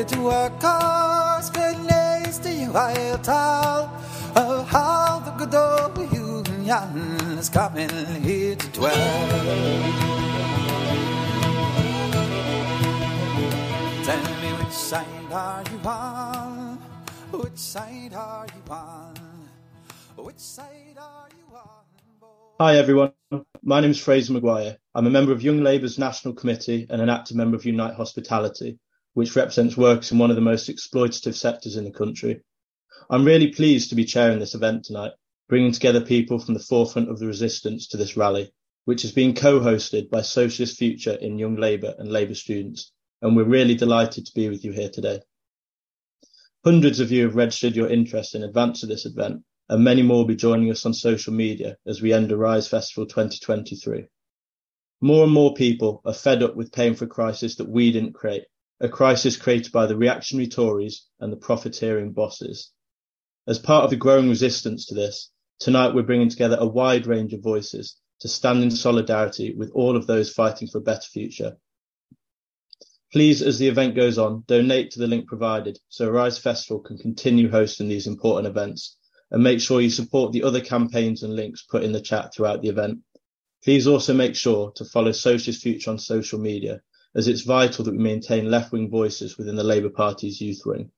[0.00, 3.94] at work cause goodness to you I'll tell
[4.34, 7.90] of how the good old union is coming
[8.22, 8.94] here to dwell.
[14.04, 16.78] Tell me which side are you on?
[17.32, 19.14] Which side are you on?
[20.16, 21.84] Which side are you on?
[22.58, 23.12] Hi everyone,
[23.62, 24.76] my name is Fraser McGuire.
[24.94, 28.78] I'm a member of Young Labour's National Committee and an active member of Unite Hospitality,
[29.14, 32.40] which represents workers in one of the most exploitative sectors in the country.
[33.08, 35.12] I'm really pleased to be chairing this event tonight,
[35.48, 38.52] bringing together people from the forefront of the resistance to this rally,
[38.84, 43.44] which is being co-hosted by Socialist Future in Young Labour and Labour students, and we're
[43.44, 45.20] really delighted to be with you here today.
[46.64, 50.18] Hundreds of you have registered your interest in advance of this event, and many more
[50.18, 54.06] will be joining us on social media as we end Arise Festival 2023.
[55.00, 58.12] More and more people are fed up with paying for a crisis that we didn't
[58.12, 58.44] create,
[58.80, 62.70] a crisis created by the reactionary Tories and the profiteering bosses.
[63.46, 67.32] As part of the growing resistance to this, tonight we're bringing together a wide range
[67.34, 71.56] of voices to stand in solidarity with all of those fighting for a better future.
[73.12, 76.96] Please, as the event goes on, donate to the link provided so Arise Festival can
[76.96, 78.96] continue hosting these important events
[79.30, 82.62] and make sure you support the other campaigns and links put in the chat throughout
[82.62, 83.00] the event.
[83.64, 86.80] Please also make sure to follow Socialist Future on social media,
[87.14, 90.90] as it's vital that we maintain left-wing voices within the Labour Party's youth wing.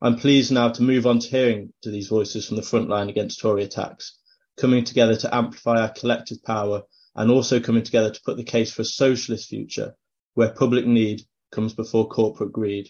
[0.00, 3.08] I'm pleased now to move on to hearing to these voices from the front line
[3.08, 4.18] against Tory attacks,
[4.56, 6.82] coming together to amplify our collective power
[7.14, 9.94] and also coming together to put the case for a socialist future
[10.34, 12.88] where public need comes before corporate greed.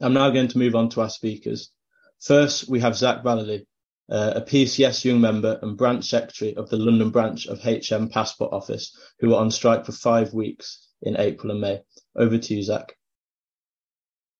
[0.00, 1.70] I'm now going to move on to our speakers.
[2.20, 3.66] First, we have Zac Vallely,
[4.10, 8.52] uh, a PCS young member and branch secretary of the London branch of HM Passport
[8.52, 11.80] Office, who were on strike for five weeks in April and May.
[12.16, 12.96] Over to you, Zac.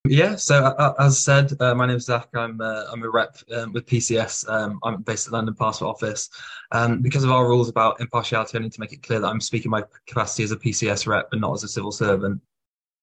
[0.06, 2.28] Yeah, so uh, as said, uh, my name is Zac.
[2.34, 4.46] I'm uh, I'm a rep um, with PCS.
[4.50, 6.28] Um, I'm based at London Passport Office.
[6.72, 9.40] Um, because of our rules about impartiality, I need to make it clear that I'm
[9.40, 12.42] speaking my capacity as a PCS rep and not as a civil servant.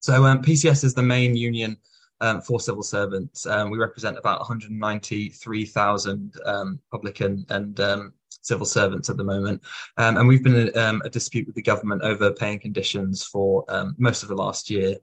[0.01, 1.77] So um, PCS is the main union
[2.21, 3.47] um, for civil servants.
[3.47, 7.79] Um, we represent about 193,000 um, public and, and
[8.41, 9.61] civil servants at the moment.
[9.97, 13.65] Um, and we've been in um, a dispute with the government over paying conditions for
[13.97, 14.97] most of the last year.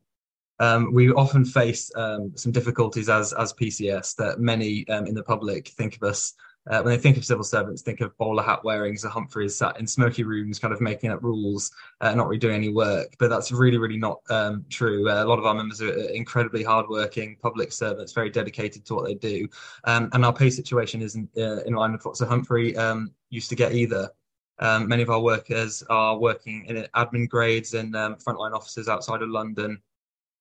[0.93, 6.03] we often face some difficulties as, as PCS that many in the public think of
[6.03, 6.34] us
[6.69, 9.79] uh, when they think of civil servants, think of bowler hat wearing Sir Humphreys sat
[9.81, 13.15] in smoky rooms, kind of making up rules, uh, not really doing any work.
[13.19, 15.09] But that's really, really not um, true.
[15.09, 19.07] Uh, a lot of our members are incredibly hardworking public servants, very dedicated to what
[19.07, 19.49] they do.
[19.84, 23.49] Um, and our pay situation isn't uh, in line with what Sir Humphrey um, used
[23.49, 24.11] to get either.
[24.59, 29.23] Um, many of our workers are working in admin grades in um, frontline offices outside
[29.23, 29.81] of London,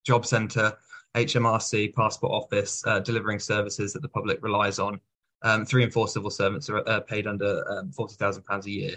[0.06, 0.74] job centre,
[1.16, 5.00] HMRC, passport office, uh, delivering services that the public relies on
[5.44, 8.96] um, three and four civil servants are uh, paid under um, £40,000 a year.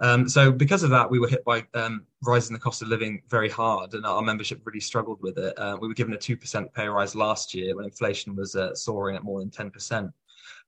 [0.00, 3.22] Um, so because of that, we were hit by um, rising the cost of living
[3.28, 5.56] very hard, and our membership really struggled with it.
[5.56, 8.74] Uh, we were given a two percent pay rise last year when inflation was uh,
[8.74, 10.10] soaring at more than ten percent.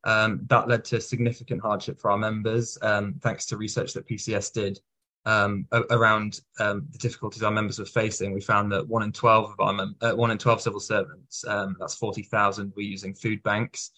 [0.05, 4.53] Um, that led to significant hardship for our members, um, thanks to research that PCS
[4.53, 4.79] did
[5.27, 8.33] um, around um, the difficulties our members were facing.
[8.33, 11.45] We found that one in twelve of our mem- uh, one in twelve civil servants,
[11.47, 13.91] um, that's forty thousand, were using food banks.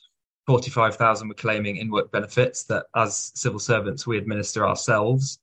[0.47, 5.41] 45,000 were claiming in work benefits that as civil servants we administer ourselves.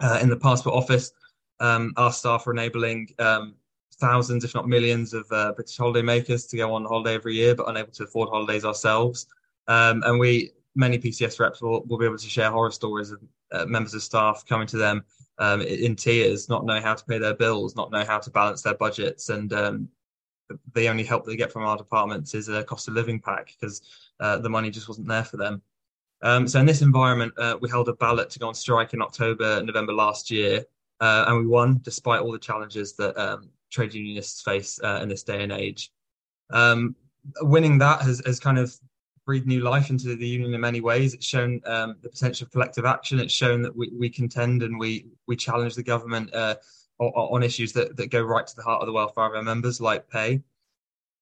[0.00, 1.12] Uh, in the passport office,
[1.60, 3.54] um, our staff are enabling um,
[3.94, 7.54] thousands, if not millions, of uh, British holiday makers to go on holiday every year,
[7.54, 9.26] but unable to afford holidays ourselves.
[9.68, 13.20] Um, and we, many PCS reps, will, will, be able to share horror stories of
[13.52, 15.04] uh, members of staff coming to them
[15.38, 18.62] um, in tears, not knowing how to pay their bills, not knowing how to balance
[18.62, 19.88] their budgets, and um,
[20.74, 23.82] the only help they get from our departments is a cost of living pack because
[24.20, 25.62] uh, the money just wasn't there for them.
[26.22, 29.02] Um, so in this environment, uh, we held a ballot to go on strike in
[29.02, 30.64] October, November last year,
[31.00, 35.08] uh, and we won despite all the challenges that um, trade unionists face uh, in
[35.08, 35.90] this day and age.
[36.50, 36.94] Um,
[37.40, 38.74] winning that has, has kind of
[39.24, 41.14] breathed new life into the union in many ways.
[41.14, 43.20] It's shown um, the potential of collective action.
[43.20, 46.56] It's shown that we, we contend and we we challenge the government uh,
[47.10, 49.80] on issues that, that go right to the heart of the welfare of our members,
[49.80, 50.42] like pay.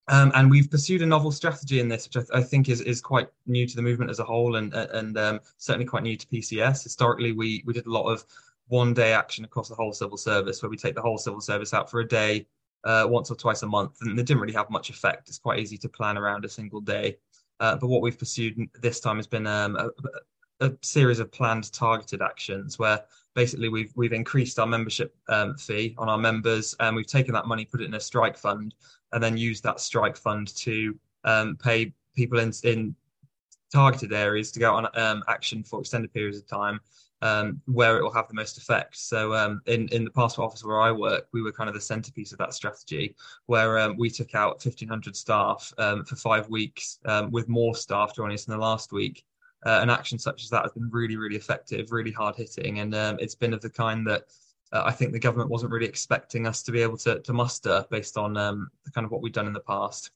[0.08, 2.80] Um, and we've pursued a novel strategy in this, which I, th- I, think is,
[2.80, 6.16] is quite new to the movement as a whole, and and um, certainly quite new
[6.16, 6.82] to PCS.
[6.82, 8.24] Historically, we we did a lot of
[8.66, 11.72] one day action across the whole civil service, where we take the whole civil service
[11.72, 12.46] out for a day,
[12.84, 15.28] uh, once or twice a month, and they didn't really have much effect.
[15.28, 17.16] It's quite easy to plan around a single day.
[17.60, 21.70] Uh, but what we've pursued this time has been um, a, a, series of planned
[21.72, 23.04] targeted actions where
[23.34, 27.46] basically we've we've increased our membership um, fee on our members, and we've taken that
[27.46, 28.74] money, put it in a strike fund,
[29.12, 32.94] and then used that strike fund to um, pay people in in
[33.72, 36.80] targeted areas to go on um, action for extended periods of time
[37.22, 38.96] um, where it will have the most effect.
[38.96, 41.80] So um, in in the passport office where I work, we were kind of the
[41.80, 43.14] centerpiece of that strategy,
[43.46, 46.98] where um, we took out 1,500 staff for five weeks,
[47.30, 49.24] with more staff joining us in the last week.
[49.66, 52.94] Uh, an action such as that has been really, really effective, really hard hitting, and
[52.94, 54.24] um, it's been of the kind that
[54.72, 57.84] uh, I think the government wasn't really expecting us to be able to, to muster
[57.90, 60.12] based on the kind of what we've done in the past.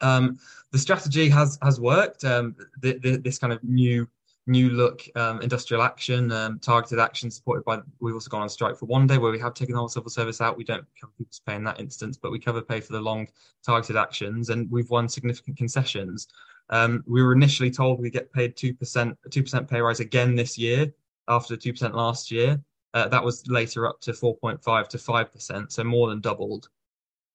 [0.00, 0.38] the
[0.76, 2.20] strategy has has worked.
[2.20, 4.06] The, the, this kind of new
[4.46, 7.80] new look um, industrial action, um, targeted action supported by.
[8.00, 10.10] We've also gone on strike for one day where we have taken the whole civil
[10.10, 10.56] service out.
[10.56, 13.28] We don't cover people's pay in that instance, but we cover pay for the long
[13.64, 16.28] targeted actions, and we've won significant concessions.
[16.70, 20.34] Um, we were initially told we get paid two percent, two percent pay rise again
[20.34, 20.92] this year
[21.28, 22.60] after two percent last year.
[22.94, 26.70] Uh, that was later up to 4.5 to 5%, so more than doubled.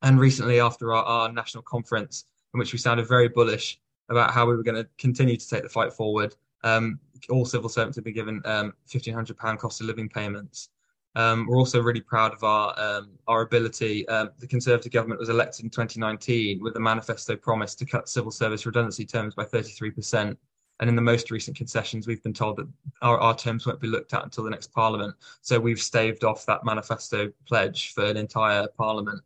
[0.02, 2.26] And recently, after our, our national conference,
[2.56, 3.80] in which we sounded very bullish
[4.10, 7.00] about how we were going to continue to take the fight forward, um,
[7.30, 10.70] all civil servants have been given um, £1,500 cost of living payments.
[11.16, 14.08] Um, we're also really proud of our um, our ability.
[14.08, 18.32] Um, the Conservative government was elected in 2019 with a manifesto promise to cut civil
[18.32, 20.38] service redundancy terms by 33%.
[20.80, 22.68] And in the most recent concessions, we've been told that
[23.04, 25.14] our, our terms won't be looked at until the next parliament.
[25.42, 29.22] So we've staved off that manifesto pledge for an entire parliament.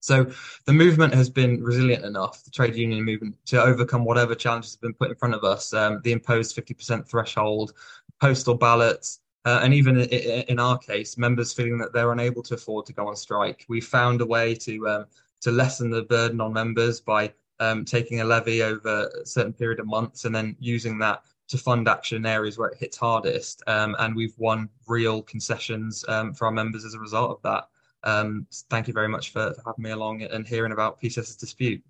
[0.00, 0.30] So
[0.64, 4.80] the movement has been resilient enough, the trade union movement, to overcome whatever challenges have
[4.80, 5.74] been put in front of us.
[5.74, 7.72] Um, the imposed 50% threshold,
[8.20, 12.84] postal ballots, uh, and even in our case, members feeling that they're unable to afford
[12.84, 13.64] to go on strike.
[13.66, 15.06] We found a way to um,
[15.40, 19.80] to lessen the burden on members by um, taking a levy over a certain period
[19.80, 23.62] of months and then using that to fund action in areas where it hits hardest.
[23.66, 27.68] Um, and we've won real concessions um, for our members as a result of that.
[28.04, 31.82] Um, thank you very much for, for, having me along and hearing about PCS's dispute.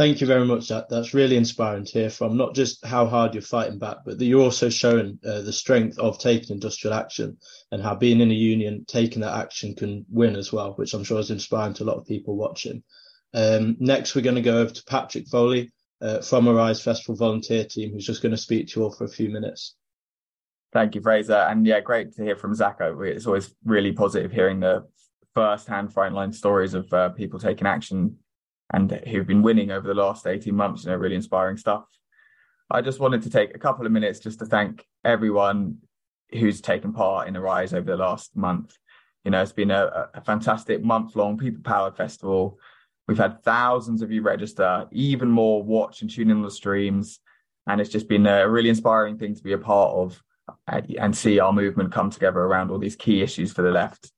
[0.00, 0.68] Thank you very much.
[0.68, 2.34] That that's really inspiring to hear from.
[2.34, 5.98] Not just how hard you're fighting back, but that you're also showing uh, the strength
[5.98, 7.36] of taking industrial action
[7.70, 11.04] and how being in a union, taking that action can win as well, which I'm
[11.04, 12.82] sure is inspiring to a lot of people watching.
[13.34, 15.70] Um, next, we're going to go over to Patrick Foley
[16.00, 19.04] uh, from Arise Festival volunteer team, who's just going to speak to you all for
[19.04, 19.76] a few minutes.
[20.72, 21.34] Thank you, Fraser.
[21.34, 23.06] And yeah, great to hear from Zacko.
[23.06, 24.86] It's always really positive hearing the
[25.34, 28.16] first-hand frontline stories of uh, people taking action
[28.72, 31.84] and who've been winning over the last 18 months, you know, really inspiring stuff.
[32.70, 35.78] I just wanted to take a couple of minutes just to thank everyone
[36.30, 38.76] who's taken part in Arise over the last month.
[39.24, 42.58] You know, it's been a, a fantastic month long people powered festival.
[43.08, 47.18] We've had thousands of you register, even more watch and tune in the streams.
[47.66, 50.22] And it's just been a really inspiring thing to be a part of
[50.96, 54.12] and see our movement come together around all these key issues for the left.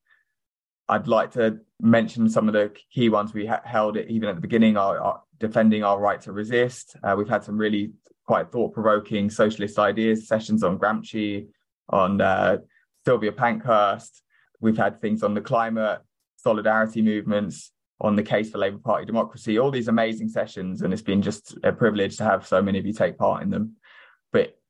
[0.89, 4.41] I'd like to mention some of the key ones we ha- held even at the
[4.41, 6.95] beginning are, defending our right to resist.
[7.03, 7.91] Uh, we've had some really
[8.25, 11.47] quite thought-provoking socialist ideas sessions on Gramsci,
[11.89, 12.57] on uh,
[13.05, 14.21] Sylvia Pankhurst.
[14.61, 15.99] We've had things on the climate,
[16.37, 19.59] solidarity movements, on the case for Labour Party democracy.
[19.59, 22.85] All these amazing sessions, and it's been just a privilege to have so many of
[22.85, 23.75] you take part in them.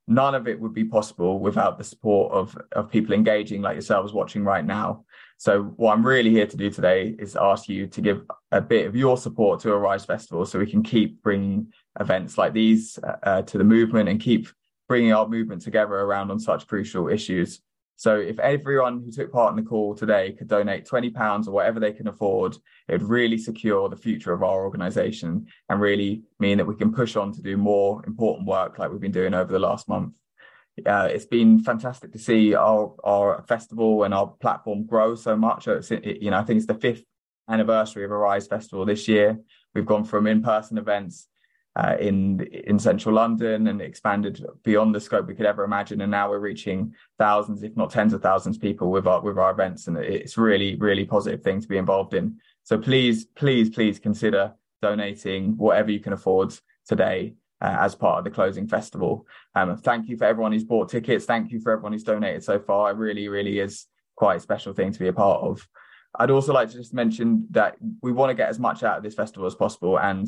[0.08, 4.12] None of it would be possible without the support of of people engaging like yourselves
[4.12, 5.06] watching right now.
[5.38, 8.86] So what I'm really here to do today is ask you to give a bit
[8.86, 13.16] of your support to Arise Festival so we can keep bringing events like these uh,
[13.24, 14.48] uh, to the movement and keep
[14.88, 17.62] bringing our movement together around on such crucial issues.
[17.96, 21.52] So if everyone who took part in the call today could donate 20 pounds or
[21.52, 22.56] whatever they can afford,
[22.88, 26.94] it would really secure the future of our organization and really mean that we can
[26.94, 30.14] push on to do more important work like we've been doing over the last month.
[30.86, 35.68] Uh, it's been fantastic to see our our festival and our platform grow so much.
[35.68, 37.04] It's, it, you know, I think it's the fifth
[37.48, 39.38] anniversary of Arise Festival this year.
[39.76, 41.28] We've gone from in-person events
[41.76, 46.02] uh, in in central London and expanded beyond the scope we could ever imagine.
[46.02, 49.52] And now we're reaching thousands, if not tens of thousands, people with our with our
[49.52, 52.38] events, and it's really really positive thing to be involved in.
[52.64, 56.54] So please, please, please consider donating whatever you can afford
[56.88, 59.26] today uh, as part of the closing festival.
[59.56, 61.26] Um, thank you for everyone who's bought tickets.
[61.26, 62.92] Thank you for everyone who's donated so far.
[62.92, 65.68] It really, really is quite a special thing to be a part of.
[66.20, 69.04] I'd also like to just mention that we want to get as much out of
[69.04, 70.00] this festival as possible.
[70.00, 70.28] And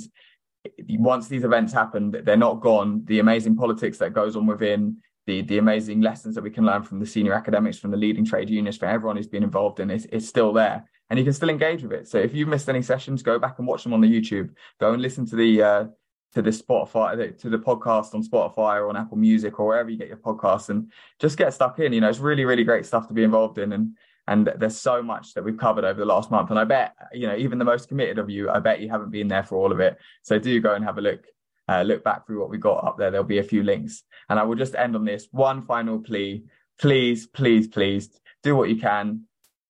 [0.90, 3.04] once these events happen, they're not gone.
[3.06, 6.84] The amazing politics that goes on within, the the amazing lessons that we can learn
[6.84, 9.90] from the senior academics, from the leading trade unions, for everyone who's been involved in
[9.90, 10.90] it, is still there.
[11.10, 12.08] And you can still engage with it.
[12.08, 14.50] So if you've missed any sessions, go back and watch them on the YouTube.
[14.80, 15.86] Go and listen to the uh,
[16.34, 19.98] to this Spotify, to the podcast on Spotify or on Apple Music or wherever you
[19.98, 21.94] get your podcasts, and just get stuck in.
[21.94, 23.96] You know, it's really, really great stuff to be involved in, and
[24.28, 26.50] and there's so much that we've covered over the last month.
[26.50, 29.12] And I bet, you know, even the most committed of you, I bet you haven't
[29.12, 29.98] been there for all of it.
[30.24, 31.26] So do go and have a look,
[31.70, 33.12] uh, look back through what we got up there.
[33.12, 34.04] There'll be a few links.
[34.30, 36.46] And I will just end on this one final plea.
[36.80, 39.22] Please, please, please do what you can.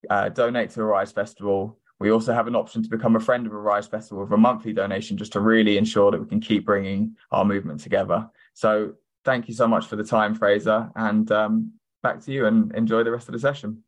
[0.09, 1.77] Uh, donate to the Rise Festival.
[1.99, 4.73] We also have an option to become a friend of Arise Festival with a monthly
[4.73, 8.29] donation just to really ensure that we can keep bringing our movement together.
[8.53, 8.93] So
[9.23, 10.91] thank you so much for the time, Fraser.
[10.95, 13.84] And um, back to you and enjoy the rest of the session.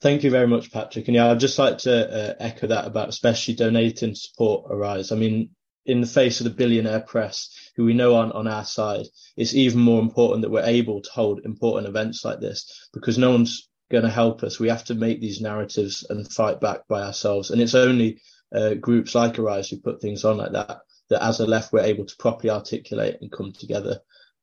[0.00, 1.08] Thank you very much, Patrick.
[1.08, 5.12] And yeah, I'd just like to uh, echo that about especially donating support Arise.
[5.12, 5.50] I mean,
[5.84, 9.54] in the face of the billionaire press, who we know aren't on our side, it's
[9.54, 13.68] even more important that we're able to hold important events like this because no one's
[13.90, 14.58] going to help us.
[14.58, 17.50] We have to make these narratives and fight back by ourselves.
[17.50, 18.20] And it's only
[18.54, 20.80] uh, groups like Arise who put things on like that,
[21.10, 24.00] that as a left, we're able to properly articulate and come together.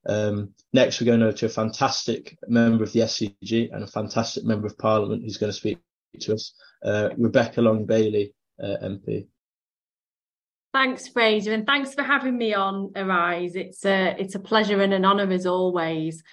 [0.08, 4.46] Um, next, we're going over to a fantastic member of the SCG and a fantastic
[4.46, 5.80] member of Parliament who's going to speak
[6.22, 9.28] to us, uh, Rebecca Long Bailey, uh, MP.
[10.74, 13.56] Thanks, Fraser, and thanks for having me on Arise.
[13.56, 16.24] It's a it's a pleasure and an honour as always.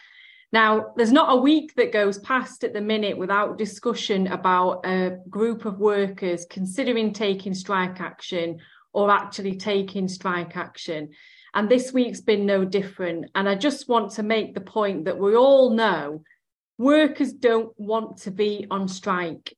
[0.53, 5.19] Now, there's not a week that goes past at the minute without discussion about a
[5.29, 8.61] group of workers considering taking strike action
[8.93, 11.11] or actually taking strike action.
[11.55, 13.31] And this week's been no different.
[13.37, 16.23] And I just want to make the point that we all know
[16.79, 19.57] workers don't want to be on strike.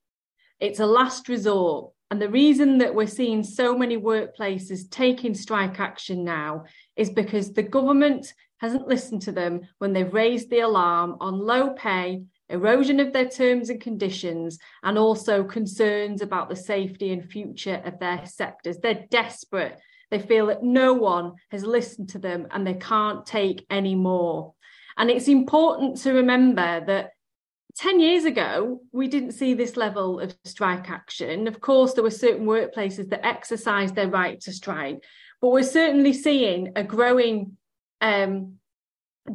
[0.59, 1.91] It's a last resort.
[2.11, 7.51] And the reason that we're seeing so many workplaces taking strike action now is because
[7.51, 12.99] the government hasn't listened to them when they've raised the alarm on low pay, erosion
[12.99, 18.25] of their terms and conditions, and also concerns about the safety and future of their
[18.25, 18.77] sectors.
[18.77, 23.65] They're desperate they feel that no one has listened to them and they can't take
[23.69, 24.53] any more.
[24.97, 27.11] And it's important to remember that
[27.77, 31.47] 10 years ago, we didn't see this level of strike action.
[31.47, 35.03] Of course, there were certain workplaces that exercised their right to strike,
[35.41, 37.57] but we're certainly seeing a growing
[38.01, 38.53] um,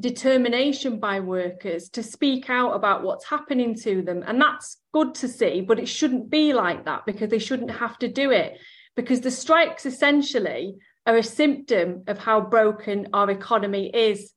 [0.01, 4.25] determination by workers to speak out about what's happening to them.
[4.27, 7.97] And that's good to see, but it shouldn't be like that because they shouldn't have
[7.99, 8.59] to do it
[8.97, 14.33] because the strikes essentially are a symptom of how broken our economy is.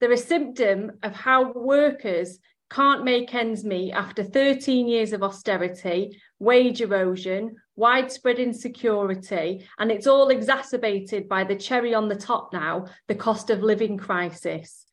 [0.00, 2.38] They're a symptom of how workers
[2.70, 10.06] can't make ends meet after 13 years of austerity, wage erosion, widespread insecurity, and it's
[10.06, 14.86] all exacerbated by the cherry on the top now, the cost of living crisis.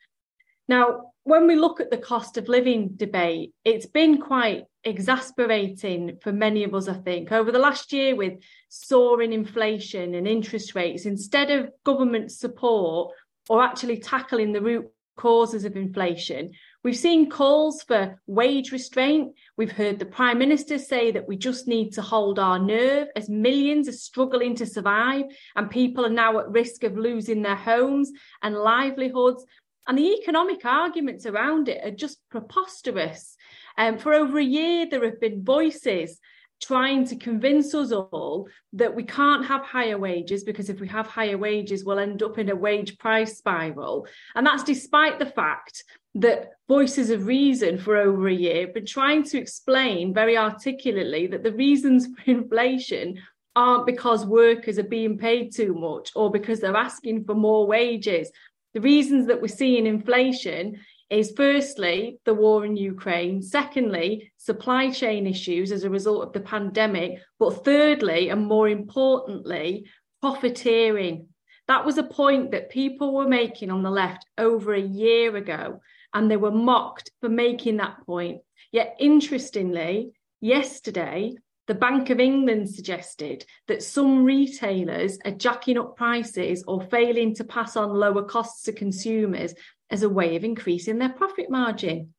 [0.68, 6.32] Now, when we look at the cost of living debate, it's been quite exasperating for
[6.32, 8.36] many of us, I think, over the last year with
[8.70, 11.06] soaring inflation and interest rates.
[11.06, 13.14] Instead of government support
[13.50, 14.86] or actually tackling the root
[15.18, 16.54] causes of inflation,
[16.86, 19.34] we've seen calls for wage restraint.
[19.58, 23.28] We've heard the Prime Minister say that we just need to hold our nerve as
[23.28, 25.26] millions are struggling to survive
[25.58, 29.44] and people are now at risk of losing their homes and livelihoods.
[29.88, 33.36] And the economic arguments around it are just preposterous.
[33.78, 36.20] Um, for over a year, there have been voices
[36.60, 41.08] trying to convince us all that we can't have higher wages because if we have
[41.08, 44.08] higher wages, we'll end up in a wage price spiral.
[44.36, 45.84] And that's despite the fact
[46.16, 51.28] that voices of reason for over a year have been trying to explain very articulately
[51.28, 53.22] that the reasons for inflation
[53.56, 58.32] aren't because workers are being paid too much or because they're asking for more wages
[58.78, 60.80] the reasons that we're seeing inflation
[61.10, 66.42] is firstly the war in Ukraine, secondly, supply chain issues as a result of the
[66.42, 69.88] pandemic, but thirdly, and more importantly,
[70.22, 71.30] profiteering.
[71.68, 75.82] That was a point that people were making on the left over a year ago,
[76.14, 78.42] and they were mocked for making that point.
[78.72, 81.34] Yet, interestingly, yesterday,
[81.68, 87.44] the Bank of England suggested that some retailers are jacking up prices or failing to
[87.44, 89.54] pass on lower costs to consumers
[89.90, 92.14] as a way of increasing their profit margin.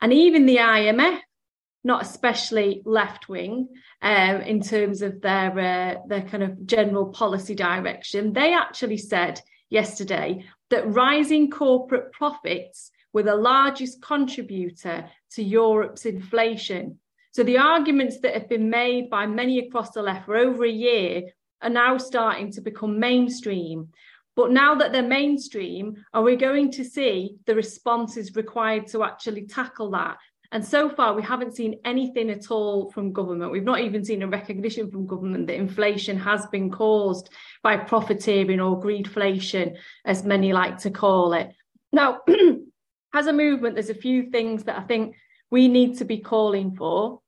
[0.00, 1.20] And even the IMF,
[1.84, 3.68] not especially left wing
[4.00, 9.40] um, in terms of their uh, their kind of general policy direction, they actually said
[9.68, 16.98] yesterday that rising corporate profits were the largest contributor to Europe's inflation
[17.32, 20.70] so the arguments that have been made by many across the left for over a
[20.70, 21.22] year
[21.62, 23.88] are now starting to become mainstream.
[24.36, 29.46] But now that they're mainstream, are we going to see the responses required to actually
[29.46, 30.18] tackle that?
[30.52, 33.52] And so far, we haven't seen anything at all from government.
[33.52, 37.30] We've not even seen a recognition from government that inflation has been caused
[37.62, 41.50] by profiteering or greedflation, as many like to call it.
[41.90, 42.20] Now,
[43.14, 45.16] as a movement, there's a few things that I think
[45.52, 47.20] we need to be calling for.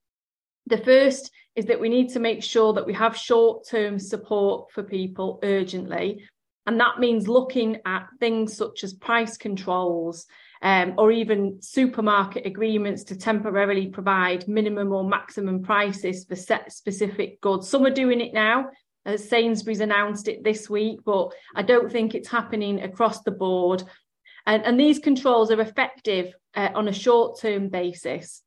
[0.67, 4.73] The first is that we need to make sure that we have short term support
[4.73, 6.25] for people urgently.
[6.67, 10.25] And that means looking at things such as price controls,
[10.63, 17.43] um, or even supermarket agreements to temporarily provide minimum or maximum prices for set specific
[17.43, 17.69] goods.
[17.69, 18.71] Some are doing it now.
[19.05, 23.83] As Sainsbury's announced it this week, but I don't think it's happening across the board.
[24.47, 28.43] And, and these controls are effective uh, on a short term basis.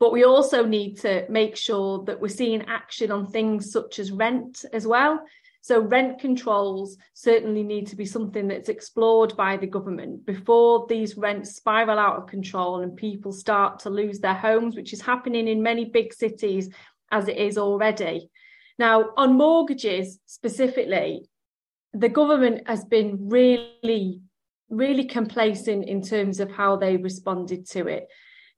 [0.00, 4.12] But we also need to make sure that we're seeing action on things such as
[4.12, 5.20] rent as well.
[5.60, 11.16] So rent controls certainly need to be something that's explored by the government before these
[11.16, 15.48] rents spiral out of control and people start to lose their homes, which is happening
[15.48, 16.70] in many big cities
[17.10, 18.30] as it is already.
[18.78, 21.28] Now, on mortgages specifically,
[21.92, 24.22] the government has been really,
[24.68, 28.08] really complacent in terms of how they responded to it.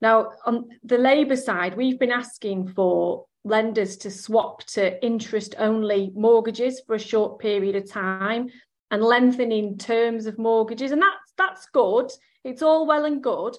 [0.01, 6.11] Now, on the Labour side, we've been asking for lenders to swap to interest only
[6.15, 8.49] mortgages for a short period of time
[8.89, 10.91] and lengthening terms of mortgages.
[10.91, 12.11] And that's that's good.
[12.43, 13.55] It's all well and good.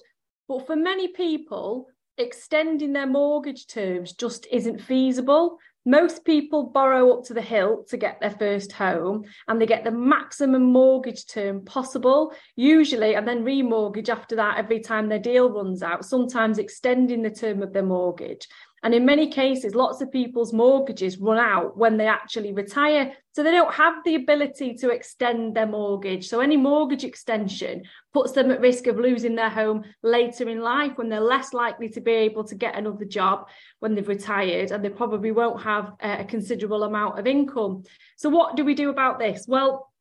[0.47, 7.25] But for many people extending their mortgage terms just isn't feasible most people borrow up
[7.25, 11.63] to the hilt to get their first home and they get the maximum mortgage term
[11.65, 17.21] possible usually and then remortgage after that every time their deal runs out sometimes extending
[17.21, 18.47] the term of their mortgage
[18.83, 23.13] and in many cases, lots of people's mortgages run out when they actually retire.
[23.31, 26.27] So they don't have the ability to extend their mortgage.
[26.27, 30.97] So any mortgage extension puts them at risk of losing their home later in life
[30.97, 33.47] when they're less likely to be able to get another job
[33.79, 37.83] when they've retired and they probably won't have uh, a considerable amount of income.
[38.17, 39.45] So, what do we do about this?
[39.47, 39.93] Well,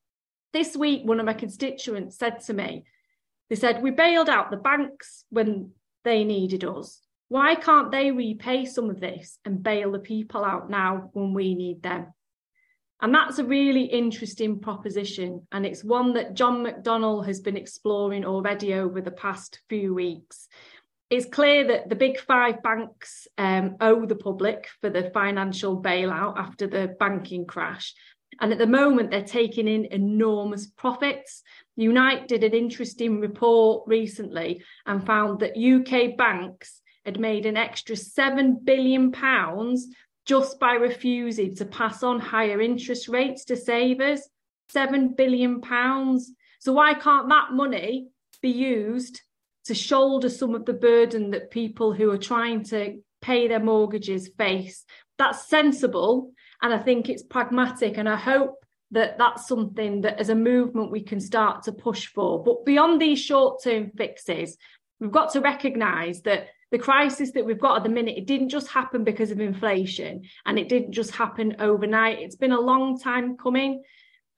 [0.52, 2.84] this week, one of my constituents said to me,
[3.48, 5.70] they said, We bailed out the banks when
[6.02, 7.01] they needed us
[7.32, 11.54] why can't they repay some of this and bail the people out now when we
[11.54, 12.12] need them?
[13.00, 15.46] And that's a really interesting proposition.
[15.50, 20.46] And it's one that John McDonnell has been exploring already over the past few weeks.
[21.08, 26.36] It's clear that the big five banks um, owe the public for the financial bailout
[26.36, 27.94] after the banking crash.
[28.42, 31.42] And at the moment, they're taking in enormous profits.
[31.76, 37.96] Unite did an interesting report recently and found that UK banks had made an extra
[37.96, 39.88] seven billion pounds
[40.24, 44.28] just by refusing to pass on higher interest rates to savers.
[44.68, 46.32] Seven billion pounds.
[46.60, 48.08] So why can't that money
[48.40, 49.20] be used
[49.64, 54.30] to shoulder some of the burden that people who are trying to pay their mortgages
[54.38, 54.84] face?
[55.18, 58.56] That's sensible, and I think it's pragmatic, and I hope
[58.92, 62.42] that that's something that as a movement we can start to push for.
[62.42, 64.56] But beyond these short term fixes,
[65.00, 68.48] we've got to recognise that the crisis that we've got at the minute, it didn't
[68.48, 72.18] just happen because of inflation and it didn't just happen overnight.
[72.18, 73.82] It's been a long time coming.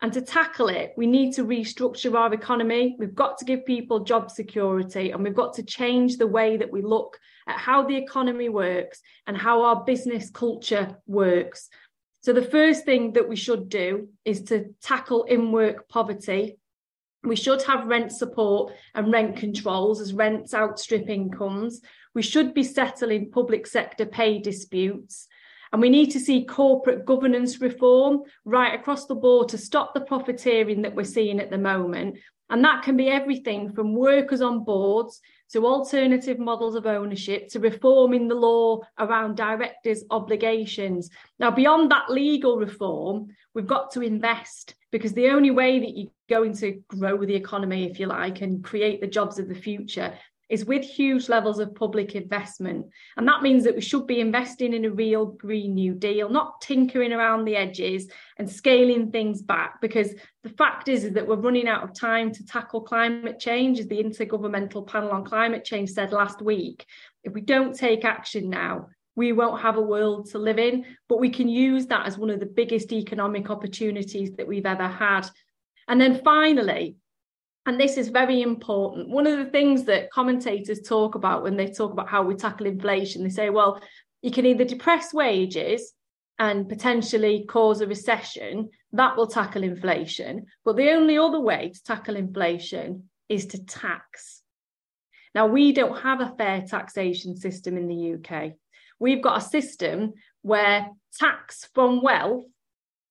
[0.02, 2.96] And to tackle it, we need to restructure our economy.
[2.98, 6.72] We've got to give people job security and we've got to change the way that
[6.72, 11.70] we look at how the economy works and how our business culture works.
[12.22, 16.56] So, the first thing that we should do is to tackle in work poverty.
[17.22, 21.80] We should have rent support and rent controls as rents outstrip incomes.
[22.14, 25.26] We should be settling public sector pay disputes.
[25.72, 30.00] And we need to see corporate governance reform right across the board to stop the
[30.00, 32.18] profiteering that we're seeing at the moment.
[32.48, 35.20] And that can be everything from workers on boards
[35.52, 41.10] to alternative models of ownership to reforming the law around directors' obligations.
[41.40, 46.10] Now, beyond that legal reform, we've got to invest because the only way that you're
[46.28, 50.14] going to grow the economy, if you like, and create the jobs of the future
[50.48, 52.86] is with huge levels of public investment.
[53.16, 56.60] And that means that we should be investing in a real Green New Deal, not
[56.60, 59.80] tinkering around the edges and scaling things back.
[59.80, 63.78] Because the fact is, is that we're running out of time to tackle climate change,
[63.78, 66.84] as the Intergovernmental Panel on Climate Change said last week.
[67.22, 71.20] If we don't take action now, we won't have a world to live in, but
[71.20, 75.28] we can use that as one of the biggest economic opportunities that we've ever had.
[75.86, 76.96] And then finally,
[77.66, 79.08] and this is very important.
[79.08, 82.66] One of the things that commentators talk about when they talk about how we tackle
[82.66, 83.80] inflation, they say, well,
[84.22, 85.92] you can either depress wages
[86.38, 90.46] and potentially cause a recession, that will tackle inflation.
[90.64, 94.42] But the only other way to tackle inflation is to tax.
[95.34, 98.52] Now, we don't have a fair taxation system in the UK.
[98.98, 102.44] We've got a system where tax from wealth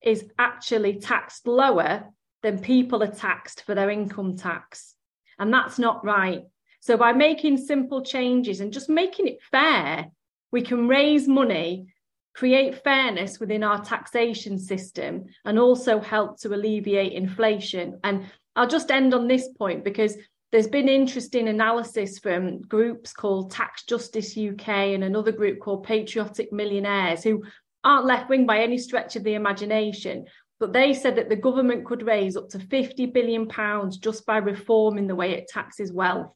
[0.01, 2.05] is actually taxed lower
[2.43, 4.93] than people are taxed for their income tax.
[5.39, 6.43] And that's not right.
[6.81, 10.07] So, by making simple changes and just making it fair,
[10.51, 11.87] we can raise money,
[12.35, 17.99] create fairness within our taxation system, and also help to alleviate inflation.
[18.03, 18.25] And
[18.55, 20.15] I'll just end on this point because
[20.51, 26.53] there's been interesting analysis from groups called Tax Justice UK and another group called Patriotic
[26.53, 27.43] Millionaires who
[27.83, 30.25] aren't left wing by any stretch of the imagination.
[30.59, 34.37] But they said that the government could raise up to 50 billion pounds just by
[34.37, 36.31] reforming the way it taxes wealth.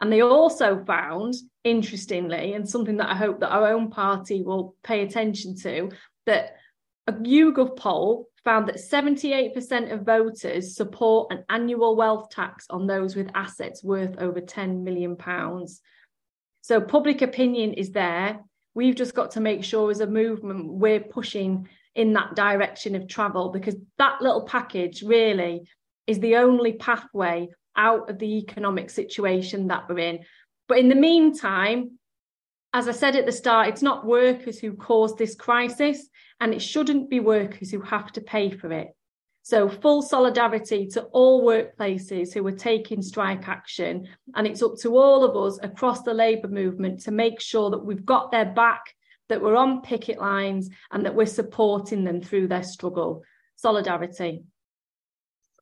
[0.00, 4.76] And they also found, interestingly, and something that I hope that our own party will
[4.84, 5.90] pay attention to,
[6.26, 6.56] that
[7.08, 13.16] a YouGov poll found that 78% of voters support an annual wealth tax on those
[13.16, 15.80] with assets worth over 10 million pounds.
[16.60, 18.40] So public opinion is there.
[18.74, 21.68] We've just got to make sure as a movement we're pushing
[21.98, 25.68] in that direction of travel because that little package really
[26.06, 30.20] is the only pathway out of the economic situation that we're in.
[30.68, 31.98] But in the meantime,
[32.72, 36.08] as I said at the start, it's not workers who caused this crisis,
[36.40, 38.88] and it shouldn't be workers who have to pay for it.
[39.42, 44.06] So, full solidarity to all workplaces who are taking strike action.
[44.36, 47.84] And it's up to all of us across the labour movement to make sure that
[47.84, 48.94] we've got their back,
[49.28, 53.22] that we're on picket lines, and that we're supporting them through their struggle.
[53.56, 54.44] Solidarity.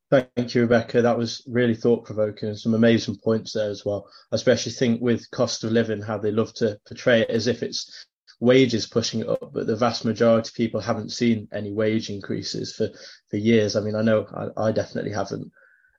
[0.09, 1.03] Thank you, Rebecca.
[1.03, 4.09] That was really thought provoking and some amazing points there as well.
[4.31, 7.63] I especially think with cost of living, how they love to portray it as if
[7.65, 8.07] it's
[8.39, 12.75] wages pushing it up, but the vast majority of people haven't seen any wage increases
[12.75, 12.89] for,
[13.31, 13.75] for years.
[13.75, 14.27] I mean, I know
[14.57, 15.51] I, I definitely haven't.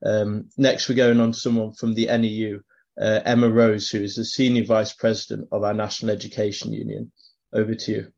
[0.05, 2.61] Um, next, we're going on to someone from the NEU,
[3.01, 7.11] uh, Emma Rose, who is the Senior Vice President of our National Education Union.
[7.53, 8.11] Over to you.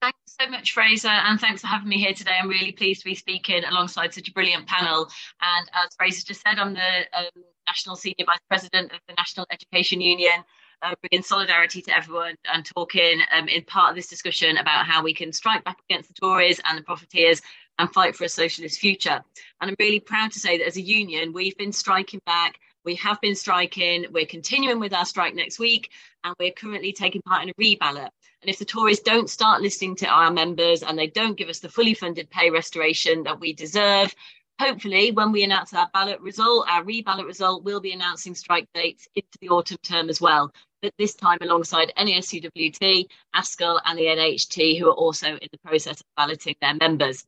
[0.00, 2.36] Thanks so much, Fraser, and thanks for having me here today.
[2.40, 5.08] I'm really pleased to be speaking alongside such a brilliant panel.
[5.42, 9.44] And as Fraser just said, I'm the um, National Senior Vice President of the National
[9.50, 10.44] Education Union,
[10.82, 15.02] uh, bringing solidarity to everyone and talking um, in part of this discussion about how
[15.02, 17.42] we can strike back against the Tories and the profiteers
[17.80, 19.20] and fight for a socialist future.
[19.60, 22.60] And I'm really proud to say that as a union, we've been striking back.
[22.84, 24.06] We have been striking.
[24.12, 25.90] We're continuing with our strike next week,
[26.24, 28.10] and we're currently taking part in a reballot.
[28.42, 31.58] And if the Tories don't start listening to our members and they don't give us
[31.58, 34.14] the fully funded pay restoration that we deserve,
[34.60, 39.08] hopefully when we announce our ballot result, our reballot result, we'll be announcing strike dates
[39.16, 40.52] into the autumn term as well.
[40.82, 46.00] But this time alongside NASUWT, ASCL and the NAHT, who are also in the process
[46.00, 47.26] of balloting their members.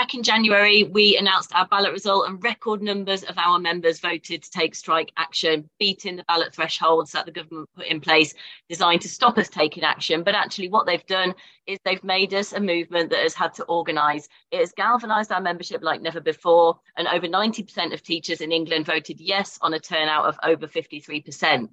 [0.00, 4.42] Back in January, we announced our ballot result, and record numbers of our members voted
[4.42, 8.32] to take strike action, beating the ballot thresholds that the government put in place,
[8.66, 10.22] designed to stop us taking action.
[10.22, 11.34] But actually, what they've done
[11.66, 14.26] is they've made us a movement that has had to organise.
[14.50, 18.86] It has galvanised our membership like never before, and over 90% of teachers in England
[18.86, 21.68] voted yes on a turnout of over 53%.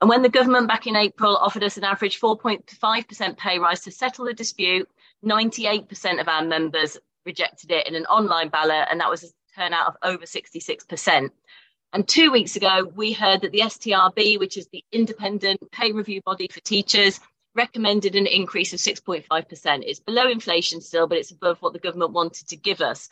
[0.00, 3.92] And when the government back in April offered us an average 4.5% pay rise to
[3.92, 4.88] settle the dispute,
[5.24, 9.86] 98% of our members rejected it in an online ballot, and that was a turnout
[9.86, 11.30] of over 66%.
[11.92, 16.20] And two weeks ago, we heard that the STRB, which is the independent pay review
[16.24, 17.20] body for teachers,
[17.54, 19.82] recommended an increase of 6.5%.
[19.86, 23.08] It's below inflation still, but it's above what the government wanted to give us.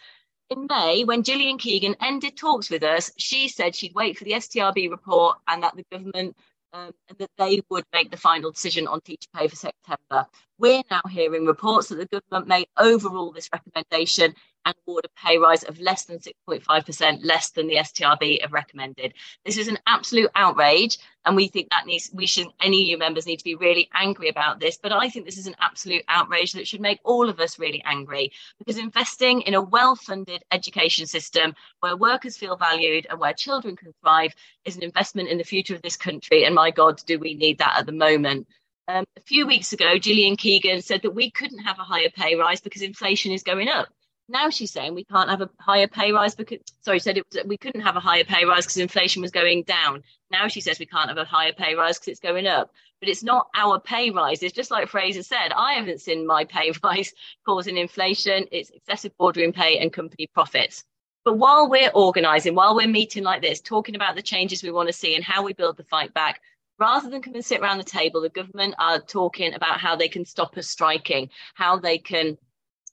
[0.49, 4.33] In May, when Gillian Keegan ended talks with us, she said she'd wait for the
[4.33, 6.37] STRB report and that the government
[6.77, 10.27] um, and that they would make the final decision on teacher pay for September.
[10.59, 14.35] We're now hearing reports that the government may overrule this recommendation
[14.67, 19.15] and award a pay rise of less than 6.5%, less than the STRB have recommended.
[19.45, 23.39] This is an absolute outrage, and we think that needs we should NEU members need
[23.39, 24.77] to be really angry about this.
[24.77, 27.83] But I think this is an absolute outrage that should make all of us really
[27.85, 33.77] angry because investing in a well-funded education system where workers feel valued and where children
[33.77, 36.45] can thrive is an investment in the future of this country.
[36.45, 38.49] And my God, do we need that at the moment?
[38.89, 42.37] Um, a few weeks ago, Gillian Keegan said that we couldn't have a higher pay
[42.37, 43.89] rise because inflation is going up.
[44.29, 47.57] Now she's saying we can't have a higher pay rise because, sorry, said it we
[47.57, 50.03] couldn't have a higher pay rise because inflation was going down.
[50.31, 52.73] Now she says we can't have a higher pay rise because it's going up.
[53.01, 54.43] But it's not our pay rise.
[54.43, 57.13] It's just like Fraser said, I haven't seen my pay rise
[57.45, 58.47] causing inflation.
[58.51, 60.83] It's excessive boardroom pay and company profits.
[61.25, 64.89] But while we're organising, while we're meeting like this, talking about the changes we want
[64.89, 66.41] to see and how we build the fight back,
[66.79, 70.09] rather than come and sit around the table, the government are talking about how they
[70.09, 72.39] can stop us striking, how they can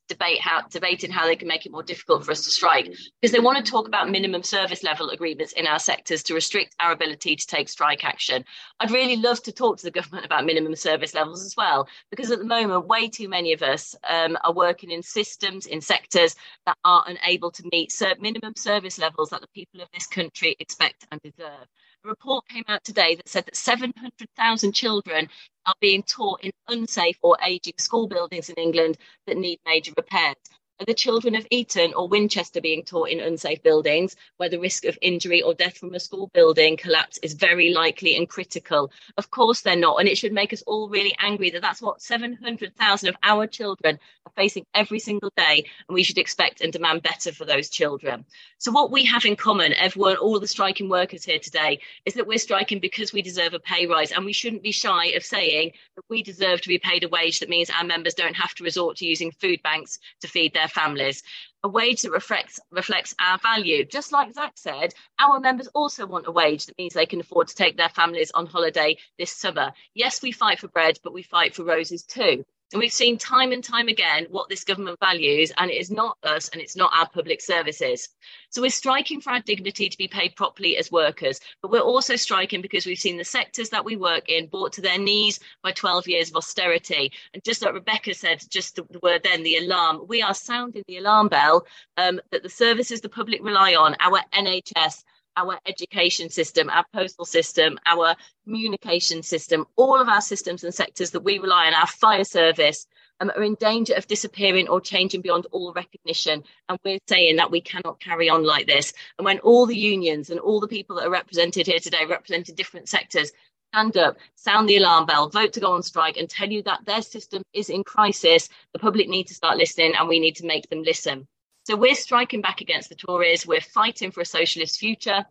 [0.08, 2.86] debate how debating how they can make it more difficult for us to strike
[3.22, 6.76] because they want to talk about minimum service level agreements in our sectors to restrict
[6.80, 8.44] our ability to take strike action.
[8.80, 12.32] I'd really love to talk to the government about minimum service levels as well because
[12.32, 16.36] at the moment way too many of us um, are working in systems in sectors
[16.66, 21.08] that are unable to meet minimum service levels that the people of this country expect
[21.12, 21.68] and deserve.
[22.06, 25.30] A report came out today that said that 700,000 children
[25.66, 30.36] are being taught in unsafe or aging school buildings in England that need major repairs.
[30.80, 34.86] Are the children of Eton or Winchester being taught in unsafe buildings where the risk
[34.86, 38.92] of injury or death from a school building collapse is very likely and critical?
[39.16, 40.00] Of course they're not.
[40.00, 44.00] And it should make us all really angry that that's what 700,000 of our children
[44.26, 45.64] are facing every single day.
[45.88, 48.26] And we should expect and demand better for those children.
[48.58, 52.26] So, what we have in common, everyone, all the striking workers here today, is that
[52.26, 54.12] we're striking because we deserve a pay rise.
[54.12, 57.40] And we shouldn't be shy of saying that we deserve to be paid a wage
[57.40, 60.63] that means our members don't have to resort to using food banks to feed their
[60.64, 61.24] their families,
[61.64, 63.84] a wage that reflects reflects our value.
[63.84, 67.50] Just like Zac said, our members also want a wage that means they can afford
[67.50, 69.74] to take their families on holiday this summer.
[69.94, 72.46] Yes, we fight for bread, but we fight for roses too.
[72.74, 76.18] And we've seen time and time again what this government values, and it is not
[76.24, 78.10] us and it's not our public services.
[78.50, 82.16] So we're striking for our dignity to be paid properly as workers, but we're also
[82.16, 85.72] striking because we've seen the sectors that we work in brought to their knees by
[85.72, 87.12] 12 years of austerity.
[87.36, 90.98] And just like Rebecca said, just the, word then, the alarm, we are sounding the
[90.98, 95.04] alarm bell um, that the services the public rely on, our NHS,
[95.36, 98.16] our education system, our postal system, our
[98.46, 102.86] communication system, all of our systems and sectors that we rely on, our fire service,
[103.20, 106.44] um, are in danger of disappearing or changing beyond all recognition.
[106.68, 108.94] And we're saying that we cannot carry on like this.
[109.18, 112.56] And when all the unions and all the people that are represented here today represented
[112.56, 113.32] different sectors
[113.74, 116.86] stand up, sound the alarm bell, vote to go on strike, and tell you that
[116.86, 120.46] their system is in crisis, the public need to start listening and we need to
[120.46, 121.28] make them listen.
[121.64, 123.48] So we're striking back against the Tories.
[123.48, 125.26] We're fighting for a socialist future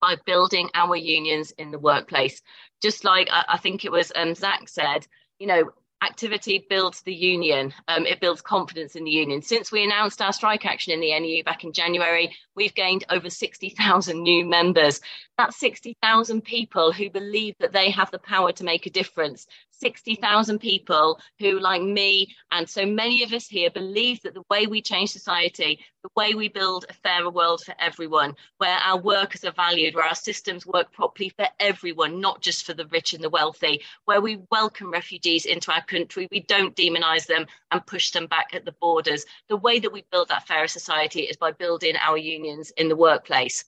[0.00, 2.42] by building our unions in the workplace.
[2.82, 5.06] Just like I, I think it was um, Zac said,
[5.38, 5.70] you know,
[6.02, 7.74] activity builds the union.
[7.86, 9.42] Um, it builds confidence in the union.
[9.42, 13.28] Since we announced our strike action in the NEU back in January, we've gained over
[13.28, 15.00] 60,000 new members.
[15.36, 19.46] That's 60,000 people who believe that they have the power to make a difference.
[19.80, 24.66] 60,000 people who, like me and so many of us here, believe that the way
[24.66, 29.44] we change society, the way we build a fairer world for everyone, where our workers
[29.44, 33.22] are valued, where our systems work properly for everyone, not just for the rich and
[33.24, 38.10] the wealthy, where we welcome refugees into our country, we don't demonize them and push
[38.10, 39.24] them back at the borders.
[39.48, 42.96] The way that we build that fairer society is by building our unions in the
[42.96, 43.64] workplace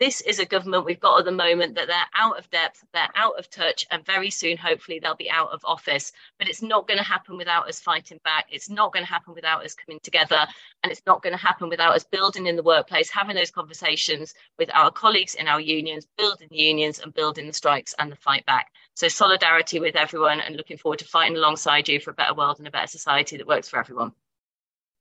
[0.00, 3.08] this is a government we've got at the moment that they're out of depth, they're
[3.14, 6.12] out of touch, and very soon, hopefully, they'll be out of office.
[6.38, 8.46] But it's not going to happen without us fighting back.
[8.50, 10.46] It's not going to happen without us coming together.
[10.82, 14.34] And it's not going to happen without us building in the workplace, having those conversations
[14.58, 18.16] with our colleagues in our unions, building the unions and building the strikes and the
[18.16, 18.72] fight back.
[18.94, 22.58] So, solidarity with everyone and looking forward to fighting alongside you for a better world
[22.58, 24.12] and a better society that works for everyone.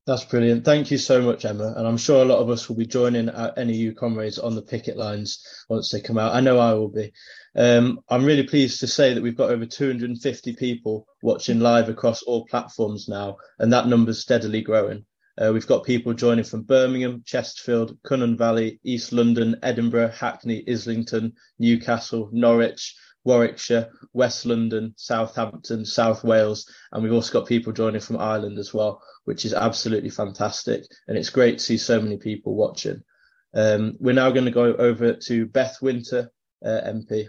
[0.05, 0.65] That's brilliant.
[0.65, 1.73] Thank you so much, Emma.
[1.77, 4.61] And I'm sure a lot of us will be joining our NEU comrades on the
[4.61, 6.35] picket lines once they come out.
[6.35, 7.13] I know I will be.
[7.55, 12.21] Um, I'm really pleased to say that we've got over 250 people watching live across
[12.23, 15.05] all platforms now, and that number's steadily growing.
[15.37, 21.31] Uh, we've got people joining from Birmingham, Chesterfield, Cynon Valley, East London, Edinburgh, Hackney, Islington,
[21.59, 28.17] Newcastle, Norwich, Warwickshire, West London, Southampton, South Wales, and we've also got people joining from
[28.17, 30.83] Ireland as well, which is absolutely fantastic.
[31.07, 33.01] And it's great to see so many people watching.
[33.53, 36.31] Um, we're now going to go over to Beth Winter,
[36.65, 37.27] uh, MP.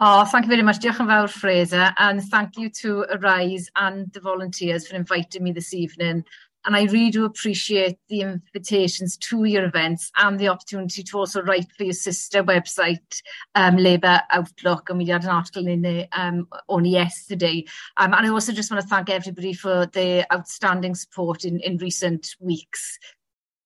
[0.00, 0.78] Oh, thank you very much.
[0.78, 1.92] Diolch yn fawr, Fraser.
[1.98, 6.24] And thank you to Arise and the volunteers for inviting me this evening.
[6.68, 11.40] And I really do appreciate the invitations to your events and the opportunity to also
[11.40, 13.22] write for your sister website,
[13.54, 14.90] um, Labour Outlook.
[14.90, 17.64] And we had an article in there um, only yesterday.
[17.96, 21.78] Um, and I also just want to thank everybody for their outstanding support in, in
[21.78, 22.98] recent weeks.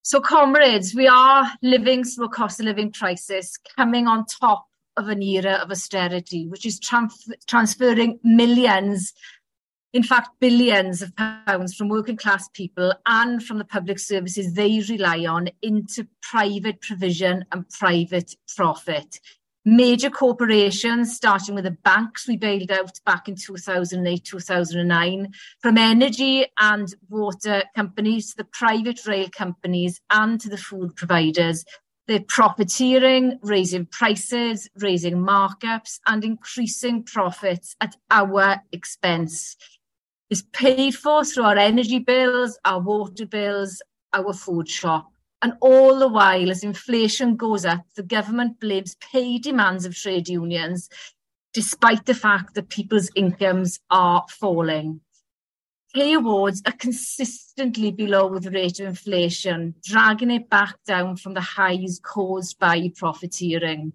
[0.03, 5.09] So, comrades, we are living through a cost of living crisis coming on top of
[5.09, 6.79] an era of austerity, which is
[7.49, 9.13] transferring millions
[9.93, 14.83] in fact, billions of pounds from working class people and from the public services they
[14.89, 19.21] rely on into private provision and private profit.
[19.65, 26.47] Major corporations, starting with the banks we bailed out back in 2008, 2009, from energy
[26.59, 31.65] and water companies to the private rail companies and to the food providers,
[32.09, 39.57] they're profiteering, raising prices, raising markups, and increasing profits at our expense.
[40.33, 43.83] Is paid for through our energy bills, our water bills,
[44.15, 45.13] our food shop.
[45.43, 50.31] And all the while, as inflation goes up, the government blames pay demands of trade
[50.31, 50.89] unions,
[51.53, 55.03] despite the fact that people's incomes are falling.
[55.95, 61.43] Pay awards are consistently below the rate of inflation, dragging it back down from the
[61.43, 63.93] highs caused by profiteering.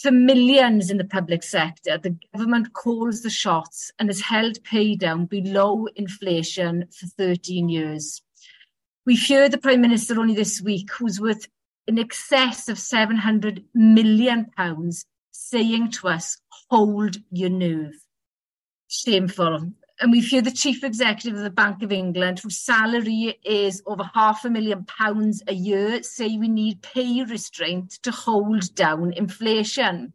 [0.00, 4.96] For millions in the public sector, the government calls the shots and has held pay
[4.96, 8.22] down below inflation for 13 years.
[9.04, 11.46] We've heard the Prime Minister only this week, who's worth
[11.86, 16.38] in excess of 700 million pounds, saying to us,
[16.70, 17.92] hold your nerve.
[18.88, 19.72] Shameful.
[20.00, 24.10] And we've heard the Chief Executive of the Bank of England, whose salary is over
[24.14, 30.14] half a million pounds a year, say we need pay restraint to hold down inflation.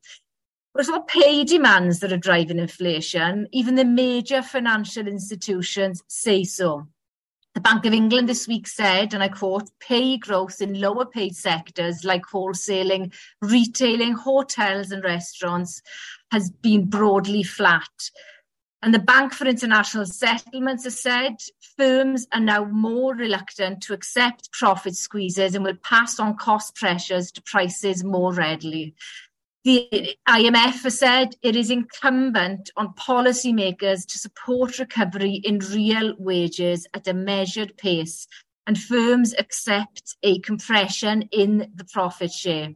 [0.74, 3.48] But it's not pay demands that are driving inflation.
[3.52, 6.88] Even the major financial institutions say so.
[7.54, 11.36] The Bank of England this week said, and I quote, pay growth in lower paid
[11.36, 15.82] sectors like wholesaling, retailing, hotels, and restaurants
[16.32, 18.10] has been broadly flat.
[18.86, 21.38] And the Bank for International Settlements has said
[21.76, 27.32] firms are now more reluctant to accept profit squeezes and will pass on cost pressures
[27.32, 28.93] to prices more readily.
[29.63, 36.86] The IMF has said it is incumbent on policymakers to support recovery in real wages
[36.93, 38.28] at a measured pace,
[38.67, 42.76] and firms accept a compression in the profit share.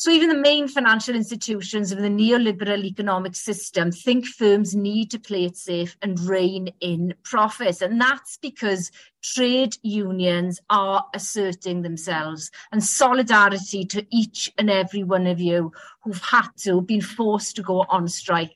[0.00, 5.18] So even the main financial institutions of the neoliberal economic system think firms need to
[5.18, 7.82] play it safe and rein in profits.
[7.82, 8.92] And that's because
[9.24, 15.72] trade unions are asserting themselves and solidarity to each and every one of you
[16.04, 18.54] who've had to, been forced to go on strike.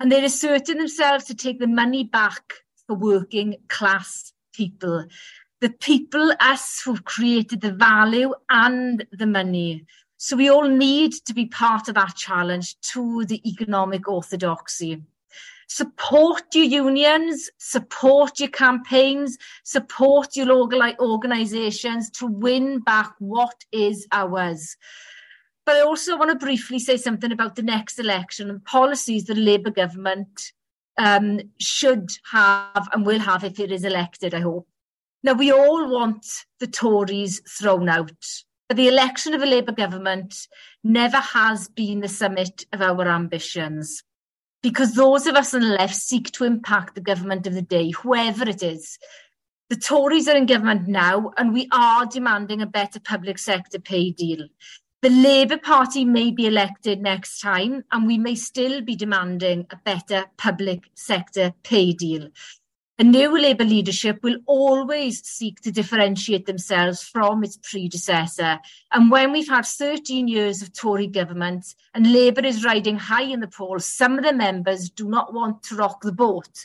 [0.00, 2.52] And they're asserting themselves to take the money back
[2.86, 5.06] for working class people.
[5.62, 11.34] The people, us who've created the value and the money so we all need to
[11.34, 15.02] be part of that challenge to the economic orthodoxy.
[15.68, 24.76] Support your unions, support your campaigns, support your organisations to win back what is ours.
[25.64, 29.34] But I also want to briefly say something about the next election and policies the
[29.34, 30.52] Labour government
[30.96, 34.68] um, should have and will have if it is elected, I hope.
[35.24, 36.24] Now, we all want
[36.60, 38.44] the Tories thrown out.
[38.68, 40.48] But the election of a Labour government
[40.82, 44.02] never has been the summit of our ambitions.
[44.62, 47.90] Because those of us on the left seek to impact the government of the day,
[47.90, 48.98] whoever it is.
[49.68, 54.10] The Tories are in government now, and we are demanding a better public sector pay
[54.10, 54.48] deal.
[55.02, 59.76] The Labour Party may be elected next time, and we may still be demanding a
[59.76, 62.30] better public sector pay deal.
[62.98, 68.58] A new Labour leadership will always seek to differentiate themselves from its predecessor.
[68.90, 73.40] And when we've had 13 years of Tory government and Labour is riding high in
[73.40, 76.64] the polls, some of the members do not want to rock the boat.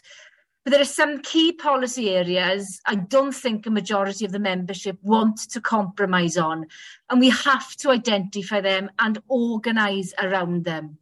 [0.63, 4.99] But there are some key policy areas I don't think a majority of the membership
[5.01, 6.67] want to compromise on.
[7.09, 10.97] And we have to identify them and organise around them.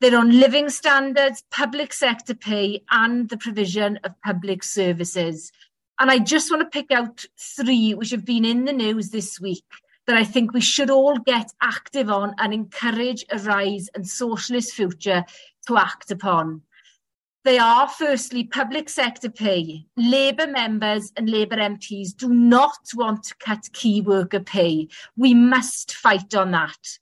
[0.00, 5.52] They're on living standards, public sector pay, and the provision of public services.
[5.98, 9.38] And I just want to pick out three which have been in the news this
[9.38, 9.64] week
[10.06, 14.72] that I think we should all get active on and encourage a rise and socialist
[14.72, 15.24] future
[15.68, 16.62] to act upon.
[17.44, 19.84] They are firstly public sector pay.
[19.98, 24.88] Labour members and Labour MPs do not want to cut key worker pay.
[25.16, 26.98] We must fight on that.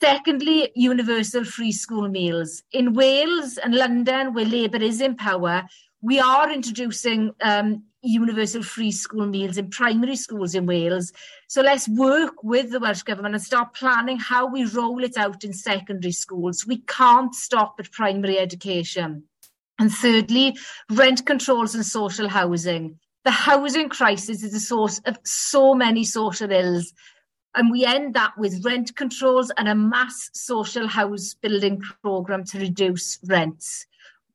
[0.00, 2.62] Secondly, universal free school meals.
[2.70, 5.64] In Wales and London, where Labour is in power,
[6.02, 11.12] we are introducing um, universal free school meals in primary schools in Wales.
[11.48, 15.44] So let's work with the Welsh Government and start planning how we roll it out
[15.44, 16.66] in secondary schools.
[16.66, 19.22] We can't stop at primary education.
[19.78, 20.58] And thirdly,
[20.90, 22.98] rent controls and social housing.
[23.24, 26.92] The housing crisis is a source of so many social ills
[27.56, 32.58] and we end that with rent controls and a mass social house building programme to
[32.58, 33.86] reduce rents.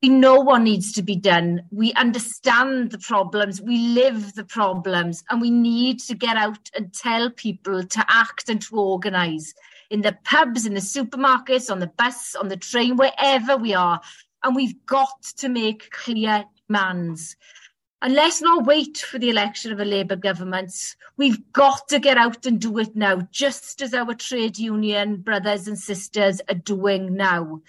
[0.01, 1.61] We know what needs to be done.
[1.69, 3.61] We understand the problems.
[3.61, 5.23] We live the problems.
[5.29, 9.53] And we need to get out and tell people to act and to organise
[9.91, 14.01] in the pubs, in the supermarkets, on the bus, on the train, wherever we are.
[14.43, 17.35] And we've got to make clear demands.
[18.03, 20.73] And let's not wait for the election of a Labour government.
[21.17, 25.67] We've got to get out and do it now, just as our trade union brothers
[25.67, 27.61] and sisters are doing now.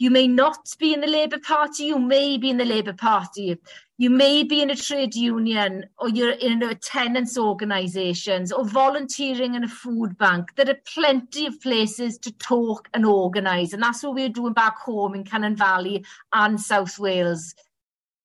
[0.00, 3.56] You may not be in the Labour Party, you may be in the Labour Party.
[4.00, 9.56] You may be in a trade union or you're in a tenants organisations or volunteering
[9.56, 10.54] in a food bank.
[10.54, 14.78] There are plenty of places to talk and organise and that's what were doing back
[14.78, 17.56] home in Cannon Valley and South Wales.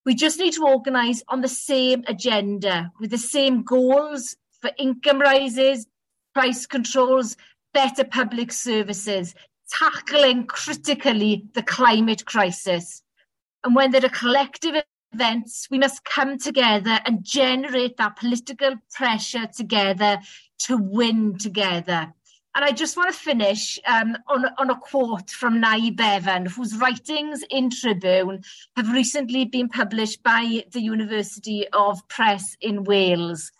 [0.06, 5.20] We just need to organise on the same agenda with the same goals for income
[5.22, 5.88] rises,
[6.34, 7.38] price controls,
[7.74, 9.34] better public services,
[9.70, 13.02] tackling critically the climate crisis.
[13.64, 14.76] And when there are collective
[15.14, 20.20] events, we must come together and generate that political pressure together
[20.60, 22.14] to win together.
[22.56, 26.78] And I just want to finish um, on, on a quote from Nye Bevan, whose
[26.78, 28.44] writings in Tribune
[28.76, 33.52] have recently been published by the University of Press in Wales.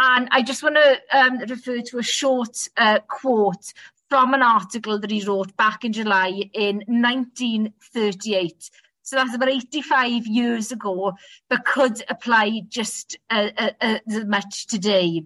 [0.00, 3.72] And I just want to um, refer to a short uh, quote
[4.08, 8.70] from an article that he wrote back in July in 1938.
[9.02, 11.12] So that's about 85 years ago,
[11.48, 15.24] but could apply just uh, uh, uh as much today.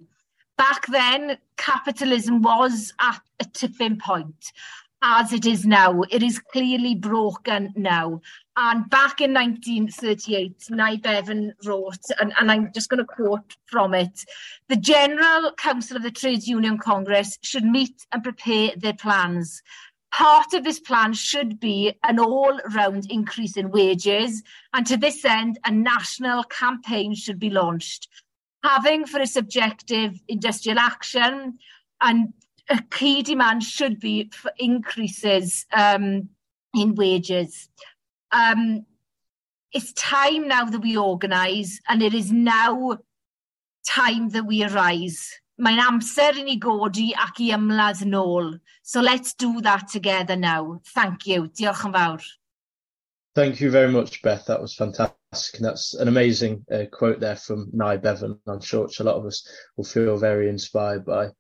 [0.57, 4.53] Back then, capitalism was at a tipping point,
[5.03, 6.03] as it is now.
[6.11, 8.21] It is clearly broken now.
[8.57, 13.95] And back in 1938, Nye Bevan wrote, and, and I'm just going to quote from
[13.95, 14.25] it,
[14.69, 19.61] the General Council of the Trades Union Congress should meet and prepare their plans.
[20.13, 25.59] Part of this plan should be an all-round increase in wages, and to this end,
[25.65, 28.09] a national campaign should be launched
[28.65, 31.59] having for a subjective industrial action
[32.01, 32.33] and
[32.71, 36.31] a key demand should be for increases um,
[36.75, 37.69] in wages.
[38.33, 38.87] Um,
[39.73, 42.99] it's time now that we organise and it is now
[43.87, 45.41] time that we arise.
[45.61, 48.59] Mae'n amser i ni godi ac i ymladd nôl.
[48.83, 50.81] So let's do that together now.
[50.95, 51.47] Thank you.
[51.47, 52.25] Diolch yn fawr.
[53.35, 54.47] Thank you very much, Beth.
[54.47, 55.57] That was fantastic.
[55.57, 58.39] And that's an amazing uh, quote there from Nye Bevan.
[58.47, 61.31] I'm sure a lot of us will feel very inspired by.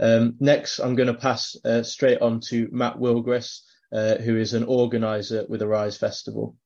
[0.00, 3.60] Um, next, I'm going to pass uh, straight on to Matt Willgress,
[3.92, 6.56] uh, who is an organizer with Arise Festival.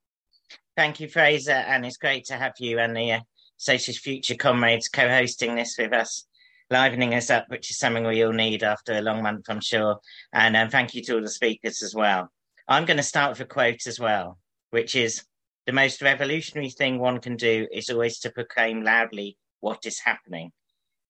[0.76, 3.20] Thank you, Fraser, and it's great to have you and the uh,
[3.58, 6.24] Socialist Future comrades co-hosting this with us,
[6.70, 9.98] livening us up, which is something we all need after a long month, I'm sure.
[10.32, 12.30] And um, thank you to all the speakers as well.
[12.66, 14.38] I'm going to start with a quote as well,
[14.70, 15.24] which is,
[15.66, 20.52] the most revolutionary thing one can do is always to proclaim loudly what is happening.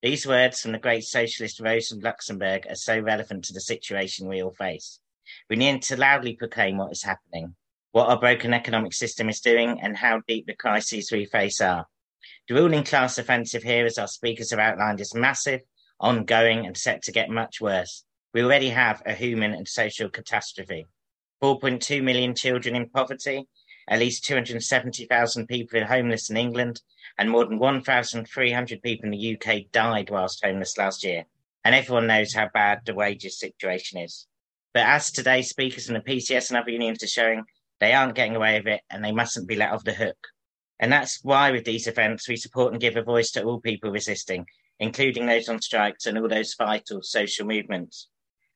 [0.01, 4.41] These words from the great socialist Rosa Luxemburg are so relevant to the situation we
[4.41, 4.99] all face.
[5.49, 7.55] We need to loudly proclaim what is happening,
[7.91, 11.85] what our broken economic system is doing, and how deep the crises we face are.
[12.47, 15.61] The ruling class offensive here, as our speakers have outlined, is massive,
[15.99, 18.03] ongoing, and set to get much worse.
[18.33, 20.87] We already have a human and social catastrophe.
[21.41, 23.47] 4.2 million children in poverty,
[23.87, 26.81] at least 270,000 people homeless in England,
[27.17, 31.25] and more than 1,300 people in the UK died whilst homeless last year.
[31.65, 34.27] And everyone knows how bad the wages situation is.
[34.73, 37.43] But as today's speakers in the PCS and other unions are showing,
[37.79, 40.17] they aren't getting away with it and they mustn't be let off the hook.
[40.79, 43.91] And that's why with these events, we support and give a voice to all people
[43.91, 44.45] resisting,
[44.79, 48.07] including those on strikes and all those vital social movements.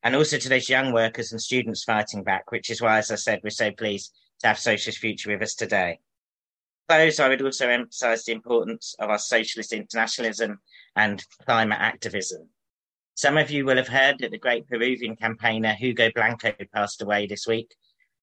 [0.03, 3.15] And also to those young workers and students fighting back, which is why, as I
[3.15, 5.99] said, we're so pleased to have Socialist Future with us today
[6.89, 10.59] Those, I would also emphasise the importance of our socialist internationalism
[10.95, 12.49] and climate activism.
[13.15, 17.25] Some of you will have heard that the great Peruvian campaigner Hugo Blanco passed away
[17.25, 17.73] this week,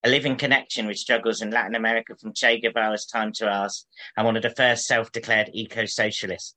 [0.04, 4.26] a living connection with struggles in Latin America from Che Guevara's time to ours, and
[4.26, 6.54] one of the first self declared eco socialists.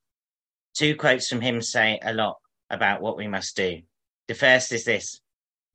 [0.74, 3.82] Two quotes from him say a lot about what we must do.
[4.28, 5.20] The first is this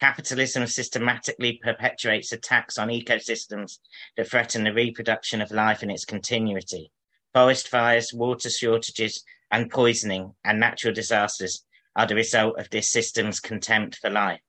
[0.00, 3.78] Capitalism systematically perpetuates attacks on ecosystems
[4.16, 6.92] that threaten the reproduction of life and its continuity.
[7.34, 11.64] Forest fires, water shortages, and poisoning and natural disasters
[11.96, 14.40] are the result of this system's contempt for life.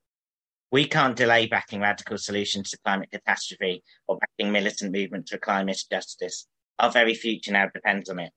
[0.70, 5.82] We can't delay backing radical solutions to climate catastrophe or backing militant movements for climate
[5.90, 6.46] justice.
[6.78, 8.32] Our very future now depends on it.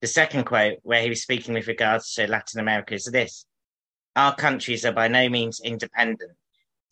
[0.00, 3.44] The second quote, where he was speaking with regards to Latin America, is this
[4.16, 6.32] Our countries are by no means independent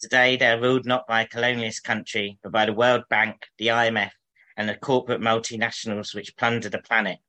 [0.02, 3.68] Today, they are ruled not by a colonialist country, but by the World Bank, the
[3.68, 4.10] IMF,
[4.56, 7.20] and the corporate multinationals which plunder the planet.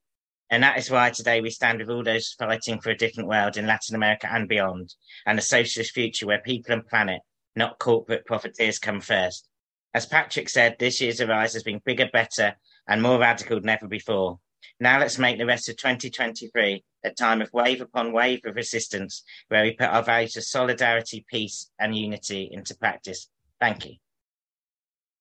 [0.50, 3.58] And that is why today we stand with all those fighting for a different world
[3.58, 4.96] in Latin America and beyond,
[5.28, 7.22] and a socialist future where people and planet,
[7.56, 9.48] not corporate profiteers, come first.
[9.94, 12.56] As Patrick said, this year's Arise has been bigger, better,
[12.88, 14.40] and more radical than ever before.
[14.80, 19.24] Now let's make the rest of 2023 a time of wave upon wave of resistance
[19.50, 23.30] where we put our values of solidarity, peace, and unity into practice.
[23.60, 23.96] Thank you.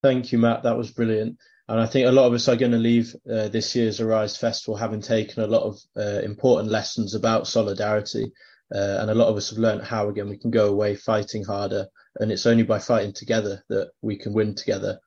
[0.03, 0.65] Thank you, Matt.
[0.65, 1.39] That was brilliant.
[1.69, 4.37] And I think a lot of us are going to leave uh, this year's Arise
[4.37, 8.33] Festival having taken a lot of uh, important lessons about solidarity.
[8.75, 11.45] Uh, and a lot of us have learned how, again, we can go away fighting
[11.45, 11.87] harder.
[12.17, 14.99] And it's only by fighting together that we can win together.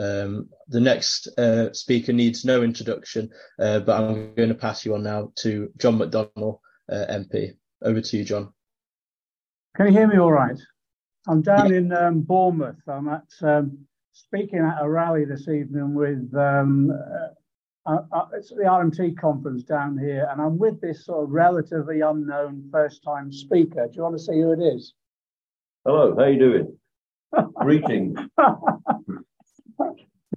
[0.00, 4.94] Um, the next uh, speaker needs no introduction, uh, but I'm going to pass you
[4.94, 6.58] on now to John McDonnell,
[6.90, 7.52] uh, MP.
[7.82, 8.52] Over to you, John.
[9.76, 10.58] Can you hear me all right?
[11.26, 12.80] I'm down in um, Bournemouth.
[12.86, 13.78] I'm at um,
[14.12, 19.64] speaking at a rally this evening with um, uh, uh, uh it's the RMT conference
[19.64, 23.86] down here, and I'm with this sort of relatively unknown first-time speaker.
[23.86, 24.94] Do you want to see who it is?
[25.84, 26.78] Hello, how are you doing?
[27.54, 28.18] Greetings.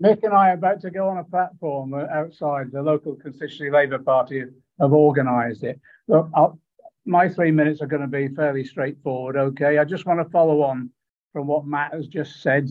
[0.01, 2.71] Mick and I are about to go on a platform outside.
[2.71, 4.43] The local constituency Labour Party
[4.79, 5.79] have organised it.
[6.07, 6.59] Look, I'll,
[7.05, 9.37] my three minutes are going to be fairly straightforward.
[9.37, 10.89] Okay, I just want to follow on
[11.33, 12.69] from what Matt has just said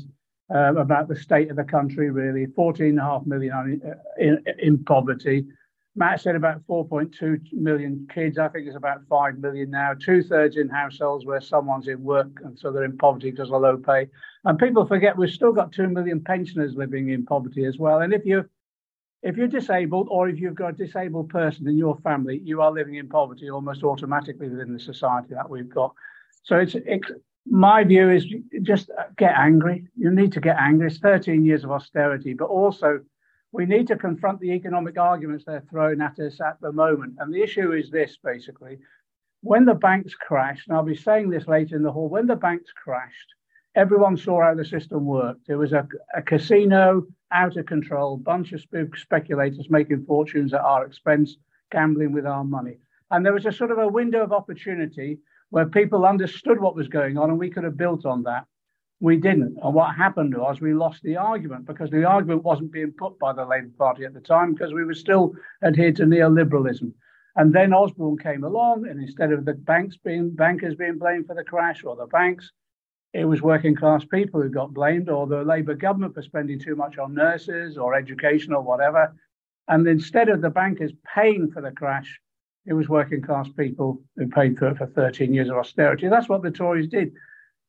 [0.54, 2.10] um, about the state of the country.
[2.10, 3.80] Really, 14.5 million
[4.18, 5.46] in, in poverty.
[5.97, 8.38] Matt said about 4.2 million kids.
[8.38, 9.94] I think it's about 5 million now.
[9.94, 13.62] Two thirds in households where someone's in work and so they're in poverty because of
[13.62, 14.09] low pay.
[14.44, 18.01] And people forget we've still got 2 million pensioners living in poverty as well.
[18.01, 18.49] And if you're
[19.22, 22.70] if you're disabled or if you've got a disabled person in your family, you are
[22.70, 25.94] living in poverty almost automatically within the society that we've got.
[26.42, 27.11] So it's, it's
[27.47, 28.26] my view is
[28.62, 29.86] just get angry.
[29.97, 30.88] You need to get angry.
[30.88, 33.01] It's 13 years of austerity, but also
[33.53, 37.14] we need to confront the economic arguments they're throwing at us at the moment.
[37.18, 38.78] And the issue is this basically
[39.42, 42.36] when the banks crashed, and I'll be saying this later in the hall, when the
[42.36, 43.34] banks crashed,
[43.76, 45.47] everyone saw how the system worked.
[45.47, 48.64] There was a, a casino out of control, bunch of
[48.97, 51.36] speculators making fortunes at our expense,
[51.70, 52.78] gambling with our money.
[53.11, 55.18] And there was a sort of a window of opportunity
[55.51, 58.47] where people understood what was going on and we could have built on that.
[59.01, 59.59] We didn't.
[59.62, 63.32] And what happened was we lost the argument because the argument wasn't being put by
[63.32, 66.92] the Labour Party at the time because we were still adhered to neoliberalism.
[67.36, 71.34] And then Osborne came along, and instead of the banks being bankers being blamed for
[71.34, 72.51] the crash or the banks,
[73.12, 76.76] it was working class people who got blamed, or the Labour government for spending too
[76.76, 79.14] much on nurses or education or whatever.
[79.68, 82.20] And instead of the bankers paying for the crash,
[82.64, 86.09] it was working class people who paid for it for 13 years of austerity.
[86.09, 87.12] That's what the Tories did.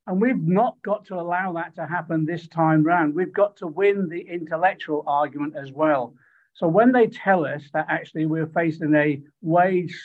[0.08, 3.14] And we've not got to allow that to happen this time round.
[3.14, 6.16] We've got to win the intellectual argument as well.
[6.54, 9.96] So when they tell us that actually we're facing a wage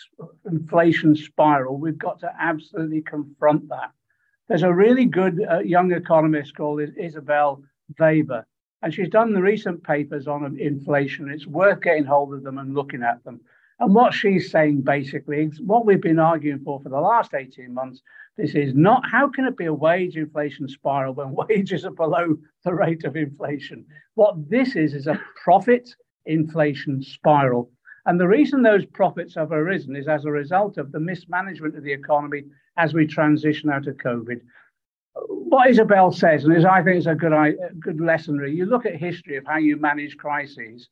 [0.45, 3.93] inflation spiral, we've got to absolutely confront that.
[4.49, 7.63] There's a really good uh, young economist called Isabel
[7.99, 8.45] Weber,
[8.83, 11.31] and she's done the recent papers on inflation.
[11.31, 13.41] It's worth getting hold of them and looking at them.
[13.79, 17.73] And what she's saying basically is what we've been arguing for for the last 18
[17.73, 18.03] months
[18.37, 22.37] this is not how can it be a wage inflation spiral when wages are below
[22.65, 23.85] the rate of inflation?
[24.15, 25.95] What this is is a profit
[26.27, 27.71] inflation spiral.
[28.07, 31.85] And the reason those profits have arisen is as a result of the mismanagement of
[31.85, 32.45] the economy
[32.77, 34.41] as we transition out of COVID.
[35.15, 38.65] What Isabel says, and is I think is a good, a good lesson, really, you
[38.65, 40.89] look at history of how you manage crises.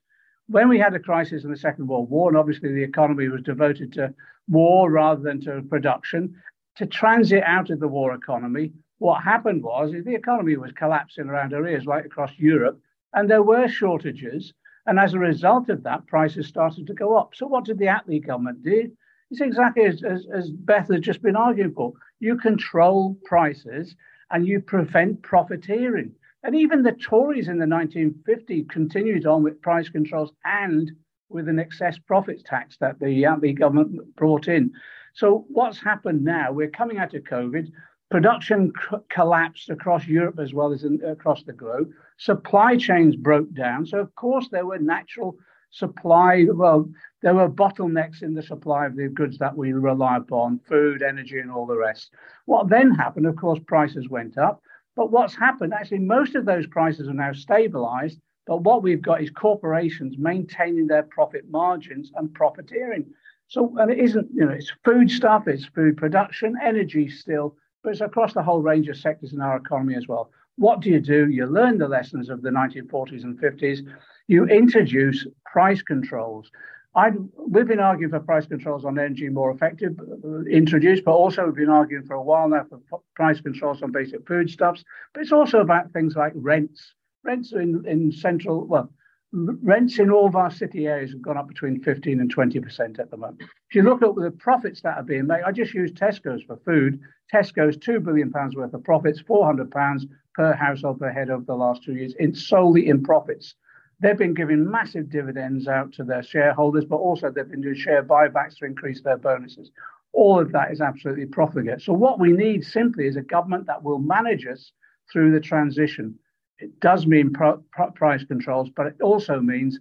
[0.47, 3.43] When we had a crisis in the Second World War, and obviously the economy was
[3.43, 4.13] devoted to
[4.49, 6.35] war rather than to production,
[6.81, 11.53] to transit out of the war economy, what happened was the economy was collapsing around
[11.53, 12.81] our ears, right across Europe,
[13.13, 14.55] and there were shortages.
[14.87, 17.35] And as a result of that, prices started to go up.
[17.35, 18.91] So, what did the Attlee government do?
[19.31, 21.93] It's exactly as, as, as Beth has just been arguing for.
[22.19, 23.95] You control prices
[24.31, 26.13] and you prevent profiteering.
[26.45, 30.91] And even the Tories in the 1950s continued on with price controls and
[31.29, 34.73] with an excess profits tax that the Attlee government brought in.
[35.15, 36.53] So what's happened now?
[36.53, 37.71] We're coming out of COVID.
[38.11, 41.91] Production c- collapsed across Europe as well as in, across the globe.
[42.19, 43.87] Supply chains broke down.
[43.87, 45.37] So of course there were natural
[45.71, 46.47] supply.
[46.51, 46.89] Well,
[47.23, 51.39] there were bottlenecks in the supply of the goods that we rely upon, food, energy,
[51.39, 52.13] and all the rest.
[52.47, 53.27] What then happened?
[53.27, 54.63] Of course, prices went up.
[54.97, 55.73] But what's happened?
[55.73, 58.21] Actually, most of those prices are now stabilized.
[58.47, 63.07] But what we've got is corporations maintaining their profit margins and profiteering.
[63.51, 67.91] So, and it isn't, you know, it's food stuff, it's food production, energy still, but
[67.91, 70.31] it's across the whole range of sectors in our economy as well.
[70.55, 71.29] What do you do?
[71.29, 73.81] You learn the lessons of the 1940s and 50s.
[74.29, 76.49] You introduce price controls.
[76.95, 77.11] i
[77.49, 81.57] we've been arguing for price controls on energy more effective, uh, introduced, but also we've
[81.57, 84.85] been arguing for a while now for price controls on basic foodstuffs.
[85.13, 86.95] But it's also about things like rents.
[87.25, 88.93] Rents in, in central, well,
[89.33, 93.11] rents in all of our city areas have gone up between 15 and 20% at
[93.11, 93.41] the moment.
[93.41, 96.57] If you look at the profits that are being made, I just use Tesco's for
[96.65, 97.01] food.
[97.33, 101.95] Tesco's £2 billion worth of profits, £400 per household per head over the last two
[101.95, 103.55] years, in solely in profits.
[104.01, 108.03] They've been giving massive dividends out to their shareholders, but also they've been doing share
[108.03, 109.71] buybacks to increase their bonuses.
[110.13, 111.83] All of that is absolutely profligate.
[111.83, 114.73] So, what we need simply is a government that will manage us
[115.13, 116.19] through the transition.
[116.61, 119.79] It does mean price controls, but it also means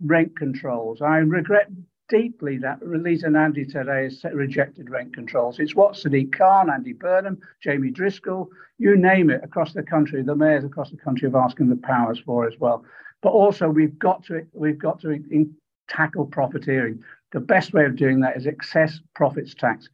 [0.00, 1.02] rent controls.
[1.02, 1.70] I regret
[2.08, 5.58] deeply that Lisa Nandy today has rejected rent controls.
[5.58, 10.34] It's what Sadiq Khan, Andy Burnham, Jamie Driscoll, you name it, across the country, the
[10.34, 12.84] mayors across the country are asking the powers for as well.
[13.22, 15.54] But also, we've got to we've got to in,
[15.88, 17.02] tackle profiteering.
[17.32, 19.88] The best way of doing that is excess profits tax.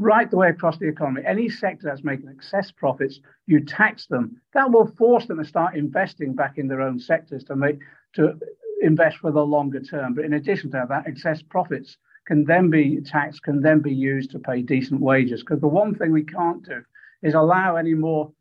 [0.00, 4.40] Right the way across the economy, any sector that's making excess profits, you tax them.
[4.54, 7.80] That will force them to start investing back in their own sectors to make
[8.14, 8.38] to
[8.80, 10.14] invest for the longer term.
[10.14, 11.96] But in addition to that, excess profits
[12.26, 15.40] can then be taxed, can then be used to pay decent wages.
[15.40, 16.82] Because the one thing we can't do
[17.22, 18.32] is allow any more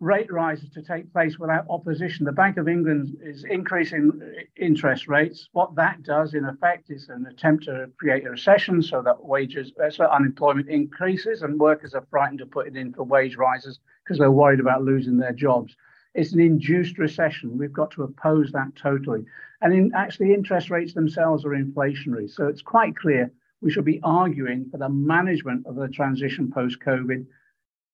[0.00, 2.24] rate rises to take place without opposition.
[2.24, 4.18] The Bank of England is increasing
[4.56, 5.48] interest rates.
[5.52, 9.72] What that does, in effect, is an attempt to create a recession so that wages,
[9.82, 13.78] uh, so unemployment increases, and workers are frightened to put it in for wage rises
[14.02, 15.76] because they're worried about losing their jobs.
[16.14, 17.58] It's an induced recession.
[17.58, 19.26] We've got to oppose that totally.
[19.60, 22.28] And in, actually, interest rates themselves are inflationary.
[22.30, 23.30] So it's quite clear
[23.60, 27.26] we should be arguing for the management of the transition post COVID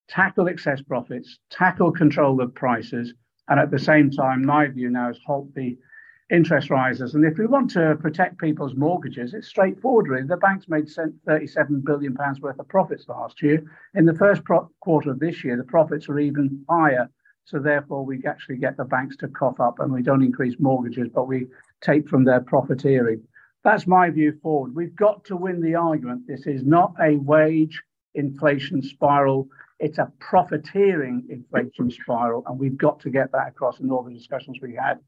[0.09, 3.15] tackle excess profits, tackle control of prices,
[3.49, 5.79] and at the same time, my view now is halt the
[6.31, 7.15] interest rises.
[7.15, 10.27] And if we want to protect people's mortgages, it's straightforward, really.
[10.27, 13.63] The banks made 37 billion pounds worth of profits last year.
[13.95, 17.09] In the first pro- quarter of this year, the profits are even higher.
[17.45, 21.09] So therefore, we actually get the banks to cough up, and we don't increase mortgages,
[21.15, 21.47] but we
[21.81, 23.23] take from their profiteering.
[23.63, 24.75] That's my view forward.
[24.75, 26.27] We've got to win the argument.
[26.27, 27.83] This is not a wage
[28.15, 29.49] inflation spiral
[29.79, 34.15] it's a profiteering inflation spiral, and we've got to get that across in all the
[34.15, 34.99] discussions we had.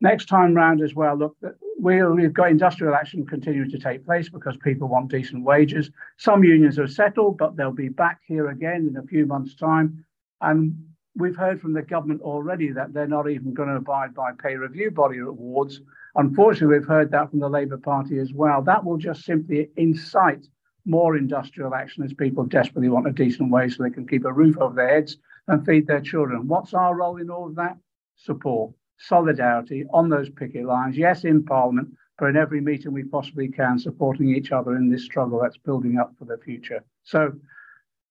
[0.00, 1.36] Next time round as well, look,
[1.78, 5.90] we, we've got industrial action continuing to take place because people want decent wages.
[6.16, 10.02] Some unions have settled, but they'll be back here again in a few months' time.
[10.40, 10.74] And
[11.16, 14.56] we've heard from the government already that they're not even going to abide by pay
[14.56, 15.82] review body awards.
[16.14, 18.62] Unfortunately, we've heard that from the Labour Party as well.
[18.62, 20.46] That will just simply incite
[20.90, 24.32] more industrial action as people desperately want a decent wage so they can keep a
[24.32, 25.16] roof over their heads
[25.46, 26.48] and feed their children.
[26.48, 27.76] What's our role in all of that?
[28.16, 30.98] Support, solidarity on those picket lines.
[30.98, 31.88] Yes, in Parliament,
[32.18, 35.98] but in every meeting we possibly can, supporting each other in this struggle that's building
[35.98, 36.84] up for the future.
[37.04, 37.32] So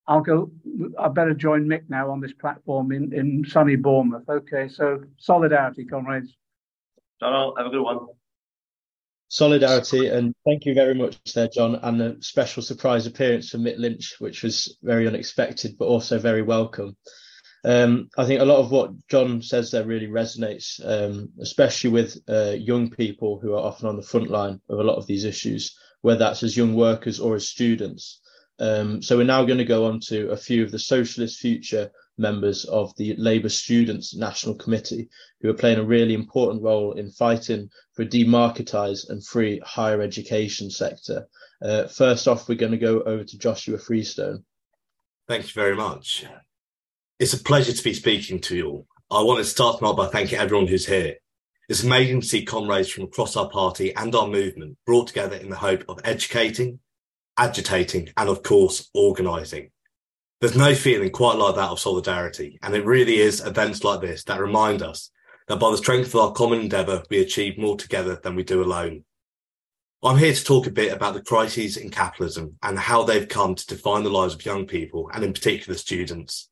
[0.07, 0.49] I'll go,
[0.97, 4.27] I better join Mick now on this platform in, in sunny Bournemouth.
[4.27, 6.35] Okay, so solidarity, comrades.
[7.19, 8.07] Donald, have a good one
[9.29, 13.77] solidarity and thank you very much there john and a special surprise appearance from Mick
[13.77, 16.95] Lynch which was very unexpected but also very welcome.
[17.63, 22.17] Um, i think a lot of what john says there really resonates um, especially with
[22.27, 25.25] uh, young people who are often on the front line of a lot of these
[25.25, 28.21] issues whether that's as young workers or as students.
[28.59, 31.91] Um, so we're now going to go on to a few of the socialist future
[32.19, 35.09] members of the Labour Students National Committee,
[35.41, 40.01] who are playing a really important role in fighting for a demarketised and free higher
[40.01, 41.27] education sector.
[41.61, 44.43] Uh, first off, we're going to go over to Joshua Freestone.
[45.27, 46.25] Thank you very much.
[47.19, 48.87] It's a pleasure to be speaking to you all.
[49.11, 51.15] I want to start off by thanking everyone who's here.
[51.67, 55.49] It's amazing to see comrades from across our party and our movement brought together in
[55.49, 56.79] the hope of educating,
[57.37, 59.69] agitating, and of course, organising.
[60.41, 64.23] There's no feeling quite like that of solidarity, and it really is events like this
[64.23, 65.11] that remind us
[65.49, 68.63] that by the strength of our common endeavour, we achieve more together than we do
[68.63, 69.03] alone.
[70.01, 73.53] I'm here to talk a bit about the crises in capitalism and how they've come
[73.53, 76.49] to define the lives of young people, and in particular students.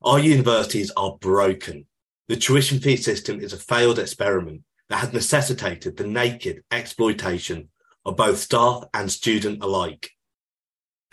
[0.00, 1.84] Our universities are broken.
[2.28, 7.68] The tuition fee system is a failed experiment that has necessitated the naked exploitation
[8.06, 10.13] of both staff and student alike.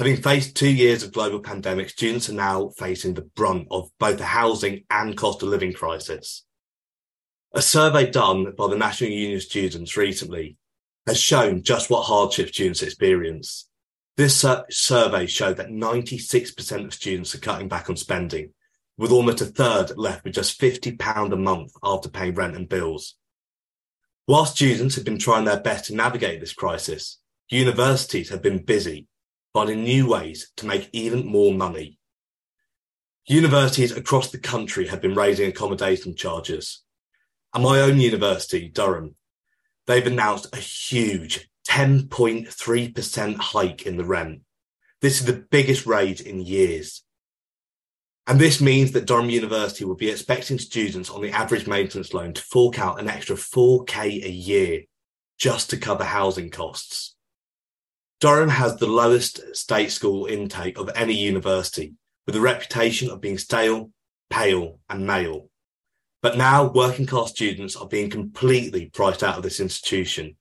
[0.02, 4.18] Having faced two years of global pandemic, students are now facing the brunt of both
[4.18, 6.44] the housing and cost of living crisis.
[7.54, 10.58] A survey done by the National Union of Students recently
[11.06, 13.70] has shown just what hardship students experience.
[14.18, 18.54] This survey showed that 96% of students are cutting back on spending,
[18.98, 23.18] with almost a third left with just £50 a month after paying rent and bills.
[24.26, 27.20] While students have been trying their best to navigate this crisis,
[27.52, 29.08] universities have been busy
[29.54, 31.98] finding new ways to make even more money.
[33.28, 36.84] Universities across the country have been raising accommodation charges.
[37.54, 39.16] At my own university, Durham,
[39.88, 44.42] they've announced a huge 10.3% hike in the rent.
[45.02, 47.04] This is the biggest raise in years.
[48.28, 52.34] And this means that Durham University will be expecting students on the average maintenance loan
[52.34, 54.84] to fork out an extra 4k a year
[55.38, 57.16] just to cover housing costs.
[58.22, 61.96] Durham has the lowest state school intake of any university,
[62.28, 63.90] with a reputation of being stale,
[64.30, 65.50] pale, and male.
[66.22, 70.38] But now working class students are being completely priced out of this institution,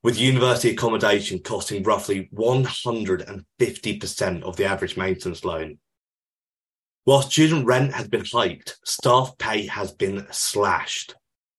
[0.00, 5.80] with university accommodation costing roughly 150% of the average maintenance loan.
[7.02, 11.16] While student rent has been hiked, staff pay has been slashed.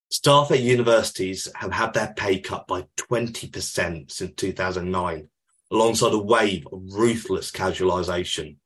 [0.09, 5.27] Staff at universities have had their pay cut by 20% since 2009,
[5.71, 8.57] alongside a wave of ruthless casualisation.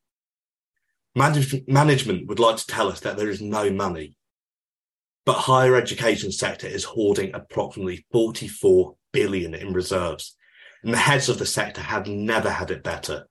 [1.15, 4.15] Manage- management would like to tell us that there is no money,
[5.25, 10.35] but higher education sector is hoarding approximately 44 billion in reserves,
[10.83, 13.27] and the heads of the sector have never had it better.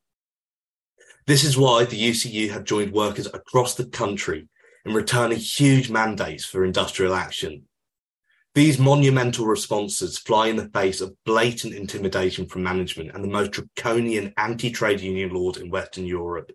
[1.27, 4.49] This is why the UCU have joined workers across the country
[4.85, 7.69] in returning huge mandates for industrial action.
[8.55, 13.53] These monumental responses fly in the face of blatant intimidation from management and the most
[13.53, 16.53] draconian anti-trade union laws in Western Europe.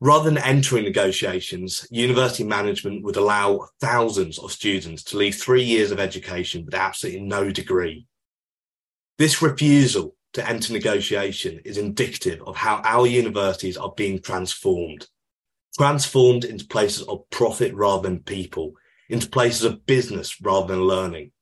[0.00, 5.90] Rather than entering negotiations, university management would allow thousands of students to leave three years
[5.90, 8.06] of education with absolutely no degree.
[9.18, 15.08] This refusal to enter negotiation is indicative of how our universities are being transformed.
[15.76, 18.74] Transformed into places of profit rather than people,
[19.08, 21.32] into places of business rather than learning.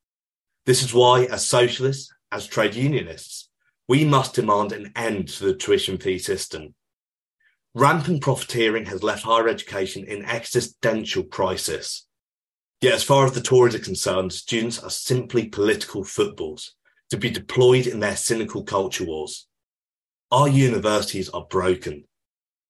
[0.64, 3.49] This is why, as socialists, as trade unionists,
[3.89, 6.75] we must demand an end to the tuition fee system
[7.77, 12.07] Rampant profiteering has left higher education in existential crisis.
[12.81, 16.73] Yet, as far as the Tories are concerned, students are simply political footballs
[17.11, 19.47] to be deployed in their cynical culture wars.
[20.31, 22.05] Our universities are broken.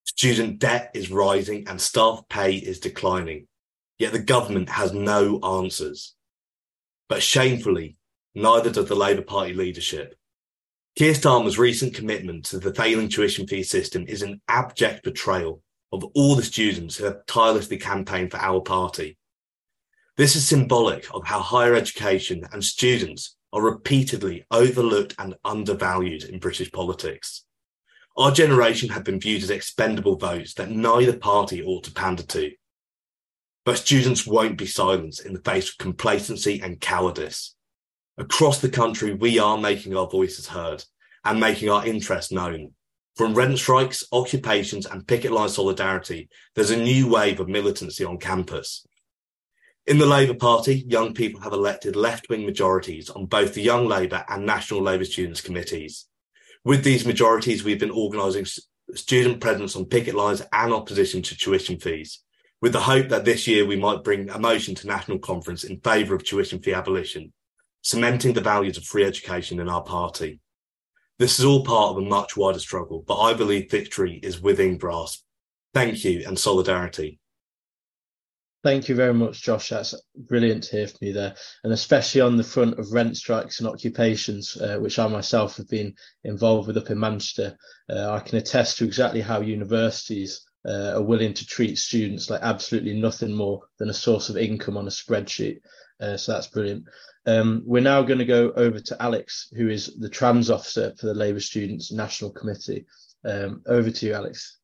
[0.03, 3.47] Student debt is rising and staff pay is declining.
[3.99, 6.15] Yet the government has no answers.
[7.09, 7.97] But shamefully,
[8.35, 10.15] neither does the Labour Party leadership.
[10.97, 16.05] Keir Starmer's recent commitment to the failing tuition fee system is an abject betrayal of
[16.15, 19.17] all the students who have tirelessly campaigned for our party.
[20.17, 26.39] This is symbolic of how higher education and students are repeatedly overlooked and undervalued in
[26.39, 27.45] British politics.
[28.17, 32.51] Our generation have been viewed as expendable votes that neither party ought to pander to.
[33.67, 37.57] But students won't be silenced in the face of complacency and cowardice.
[38.17, 40.85] Across the country, we are making our voices heard
[41.25, 42.75] and making our interests known.
[43.17, 48.19] From rent strikes, occupations, and picket line solidarity, there's a new wave of militancy on
[48.19, 48.87] campus.
[49.85, 53.89] In the Labour Party, young people have elected left wing majorities on both the Young
[53.89, 56.07] Labour and National Labour Students Committees.
[56.65, 58.47] With these majorities, we've been organising
[58.95, 62.23] student presence on picket lines and opposition to tuition fees,
[62.67, 65.79] with the hope that this year we might bring a motion to National Conference in
[65.83, 67.33] favour of tuition fee abolition
[67.83, 70.41] cementing the values of free education in our party.
[71.21, 74.79] This is all part of a much wider struggle, but I believe victory is within
[74.79, 75.23] grasp.
[75.75, 77.21] Thank you and solidarity.
[78.65, 79.69] Thank you very much, Josh.
[79.69, 83.61] That's brilliant to hear from you there, and especially on the front of rent strikes
[83.61, 85.95] and occupations, uh, which I myself have been
[86.25, 87.57] involved with up in Manchester.
[87.89, 92.43] Uh, I can attest to exactly how universities uh, are willing to treat students like
[92.43, 95.61] absolutely nothing more than a source of income on a spreadsheet.
[96.01, 96.85] Uh, so that's brilliant.
[97.27, 101.07] Um, we're now going to go over to Alex, who is the trans officer for
[101.07, 102.87] the Labour Students National Committee.
[103.25, 104.59] Um, over to you, Alex.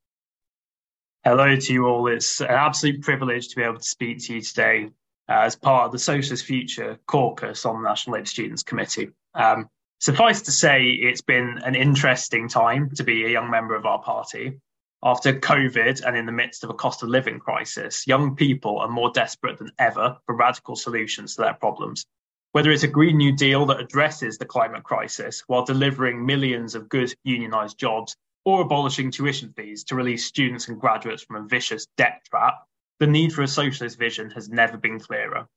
[1.25, 2.09] Hello to you all.
[2.09, 4.91] It's an absolute privilege to be able to speak to you today
[5.29, 9.11] uh, as part of the Socialist Future caucus on the National Labour Students Committee.
[9.35, 9.69] Um,
[10.01, 14.03] suffice to say, it's been an interesting time to be a young member of our
[14.03, 14.61] party.
[15.05, 18.89] After COVID and in the midst of a cost of living crisis, young people are
[18.89, 22.07] more desperate than ever for radical solutions to their problems.
[22.53, 26.89] Whether it's a Green New Deal that addresses the climate crisis while delivering millions of
[26.89, 31.89] good unionised jobs, or abolishing tuition fees to release students and graduates from a vicious
[31.97, 32.63] debt trap,
[33.01, 35.49] the need for a socialist vision has never been clearer.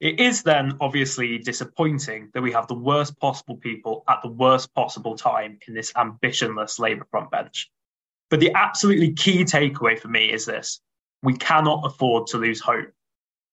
[0.00, 4.74] It is then obviously disappointing that we have the worst possible people at the worst
[4.74, 7.70] possible time in this ambitionless Labour front bench.
[8.30, 10.80] But the absolutely key takeaway for me is this
[11.22, 12.90] we cannot afford to lose hope.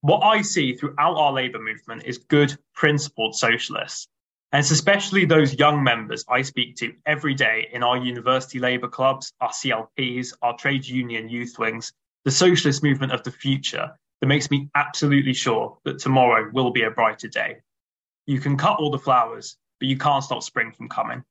[0.01, 4.07] What I see throughout our labour movement is good, principled socialists.
[4.53, 8.88] And it's especially those young members I speak to every day in our university labour
[8.88, 11.91] clubs, our CLPs, our trade union youth wings,
[12.23, 16.84] the socialist movement of the future, that makes me absolutely sure that tomorrow will be
[16.84, 17.57] a brighter day.
[18.25, 21.23] You can cut all the flowers, but you can't stop spring from coming.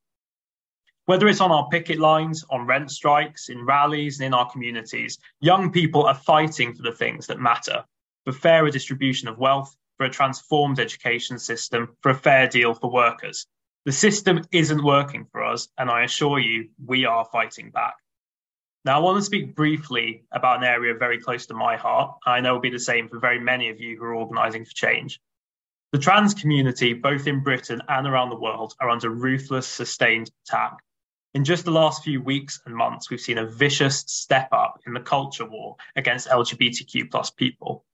[1.07, 5.19] Whether it's on our picket lines, on rent strikes, in rallies, and in our communities,
[5.41, 7.85] young people are fighting for the things that matter
[8.25, 12.91] for fairer distribution of wealth, for a transformed education system, for a fair deal for
[12.91, 13.47] workers.
[13.85, 17.95] The system isn't working for us, and I assure you, we are fighting back.
[18.85, 22.17] Now, I want to speak briefly about an area very close to my heart.
[22.27, 24.65] I know it will be the same for very many of you who are organising
[24.65, 25.21] for change.
[25.93, 30.79] The trans community, both in Britain and around the world, are under ruthless, sustained attack.
[31.35, 34.95] In just the last few weeks and months, we've seen a vicious step up in
[34.95, 37.85] the culture war against LGBTQ plus people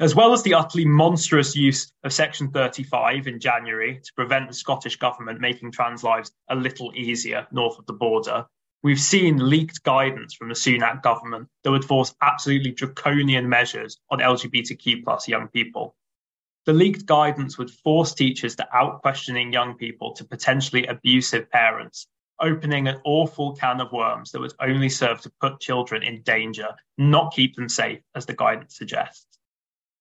[0.00, 4.54] as well as the utterly monstrous use of Section 35 in January to prevent the
[4.54, 8.46] Scottish Government making trans lives a little easier north of the border,
[8.84, 14.20] we've seen leaked guidance from the Sunak government that would force absolutely draconian measures on
[14.20, 15.96] LGBTQ plus young people.
[16.66, 22.06] The leaked guidance would force teachers to out questioning young people to potentially abusive parents,
[22.40, 26.68] opening an awful can of worms that would only serve to put children in danger,
[26.96, 29.26] not keep them safe, as the guidance suggests.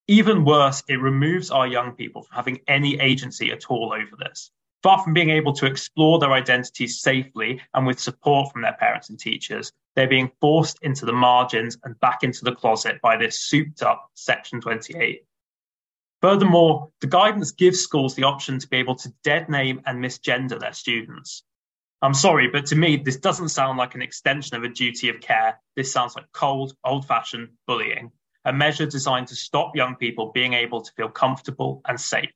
[0.07, 4.51] Even worse, it removes our young people from having any agency at all over this.
[4.83, 9.09] Far from being able to explore their identities safely and with support from their parents
[9.09, 13.41] and teachers, they're being forced into the margins and back into the closet by this
[13.41, 15.23] souped up Section 28.
[16.21, 20.59] Furthermore, the guidance gives schools the option to be able to dead name and misgender
[20.59, 21.43] their students.
[22.01, 25.19] I'm sorry, but to me, this doesn't sound like an extension of a duty of
[25.19, 25.59] care.
[25.75, 28.11] This sounds like cold, old fashioned bullying
[28.47, 32.31] a measure designed to stop young people being able to feel comfortable and safe.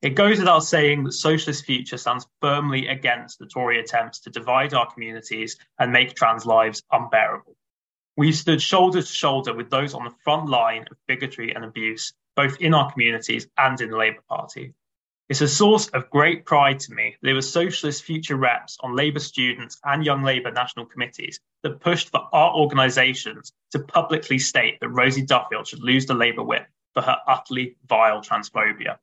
[0.00, 4.72] It goes without saying that Socialist Future stands firmly against the Tory attempts to divide
[4.72, 7.56] our communities and make trans lives unbearable.
[8.16, 12.12] We've stood shoulder to shoulder with those on the front line of bigotry and abuse,
[12.36, 14.74] both in our communities and in the Labour Party.
[15.28, 18.94] It's a source of great pride to me that it was Socialist future reps on
[18.94, 24.78] Labour students and Young Labour national committees that pushed for our organisations to publicly state
[24.80, 28.98] that Rosie Duffield should lose the Labour whip for her utterly vile transphobia.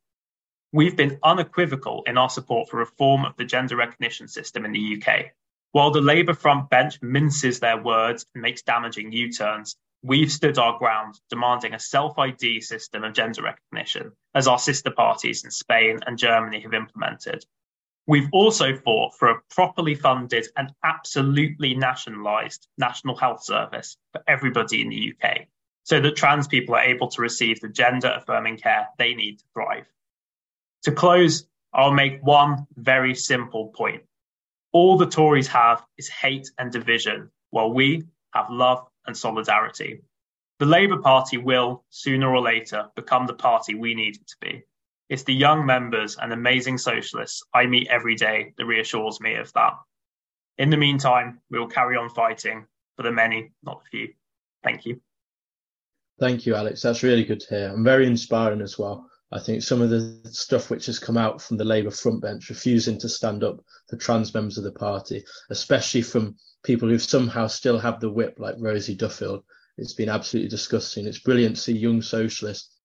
[0.71, 5.03] We've been unequivocal in our support for reform of the gender recognition system in the
[5.03, 5.25] UK.
[5.73, 10.57] While the Labour front bench minces their words and makes damaging U turns, we've stood
[10.57, 15.49] our ground demanding a self ID system of gender recognition, as our sister parties in
[15.49, 17.43] Spain and Germany have implemented.
[18.05, 24.81] We've also fought for a properly funded and absolutely nationalised National Health Service for everybody
[24.81, 25.47] in the UK,
[25.83, 29.45] so that trans people are able to receive the gender affirming care they need to
[29.53, 29.85] thrive.
[30.83, 34.03] To close, I'll make one very simple point.
[34.73, 40.01] All the Tories have is hate and division, while we have love and solidarity.
[40.59, 44.63] The Labour Party will, sooner or later, become the party we need it to be.
[45.09, 49.51] It's the young members and amazing socialists I meet every day that reassures me of
[49.53, 49.73] that.
[50.57, 54.13] In the meantime, we will carry on fighting for the many, not the few.
[54.63, 55.01] Thank you.
[56.19, 56.81] Thank you, Alex.
[56.81, 57.67] That's really good to hear.
[57.69, 59.09] And very inspiring as well.
[59.33, 62.49] I think some of the stuff which has come out from the Labour front bench,
[62.49, 63.59] refusing to stand up
[63.89, 68.35] for trans members of the party, especially from people who somehow still have the whip
[68.37, 69.43] like Rosie Duffield.
[69.79, 71.07] It's been absolutely disgusting.
[71.07, 72.77] It's brilliant to see young socialists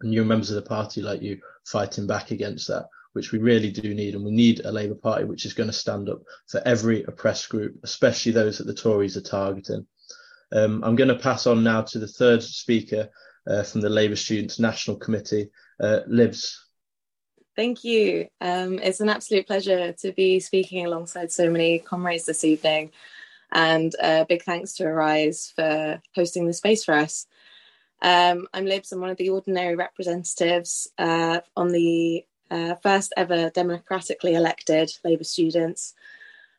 [0.00, 3.70] and young members of the party like you fighting back against that, which we really
[3.70, 4.14] do need.
[4.14, 7.50] And we need a Labour Party which is going to stand up for every oppressed
[7.50, 9.86] group, especially those that the Tories are targeting.
[10.50, 13.10] Um, I'm going to pass on now to the third speaker
[13.50, 16.64] uh, from the Labour Students National Committee, uh, Libs.
[17.56, 18.28] Thank you.
[18.40, 22.92] Um, it's an absolute pleasure to be speaking alongside so many comrades this evening.
[23.52, 27.26] And a big thanks to Arise for hosting the space for us.
[28.00, 33.50] Um, I'm Libs, I'm one of the ordinary representatives uh, on the uh, first ever
[33.50, 35.94] democratically elected Labour students,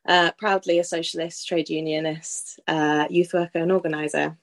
[0.07, 4.37] uh, proudly a socialist, trade unionist, uh, youth worker, and organiser.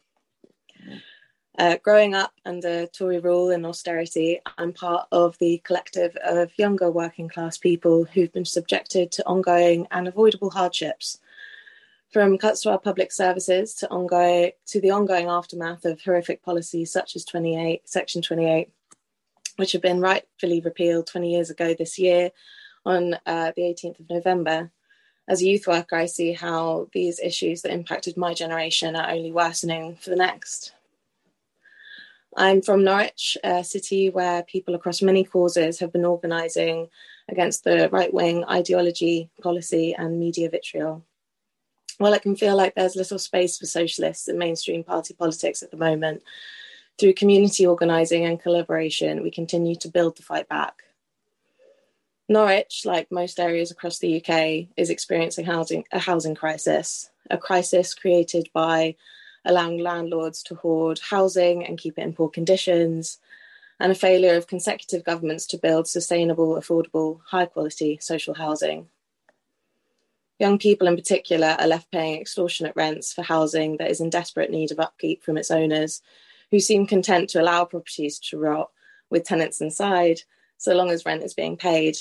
[1.58, 6.88] Uh, growing up under Tory rule and austerity, I'm part of the collective of younger
[6.88, 11.18] working class people who've been subjected to ongoing and avoidable hardships.
[12.12, 16.92] From cuts to our public services to ongoing to the ongoing aftermath of horrific policies
[16.92, 18.70] such as 28 section 28
[19.56, 22.30] which have been rightfully repealed 20 years ago this year
[22.86, 24.70] on uh, the 18th of november.
[25.26, 29.32] As a youth worker i see how these issues that impacted my generation are only
[29.32, 30.72] worsening for the next
[32.38, 36.88] i'm from norwich a city where people across many causes have been organising
[37.28, 41.04] against the right-wing ideology policy and media vitriol
[41.98, 45.70] while it can feel like there's little space for socialists in mainstream party politics at
[45.70, 46.22] the moment,
[46.98, 50.82] Through community organising and collaboration, we continue to build the fight back.
[52.28, 57.94] Norwich, like most areas across the UK, is experiencing housing, a housing crisis, a crisis
[57.94, 58.96] created by
[59.48, 63.18] allowing landlords to hoard housing and keep it in poor conditions,
[63.80, 68.88] and a failure of consecutive governments to build sustainable, affordable, high quality social housing.
[70.38, 74.50] Young people in particular are left paying extortionate rents for housing that is in desperate
[74.50, 76.02] need of upkeep from its owners,
[76.50, 78.70] who seem content to allow properties to rot
[79.10, 80.20] with tenants inside
[80.56, 81.96] so long as rent is being paid.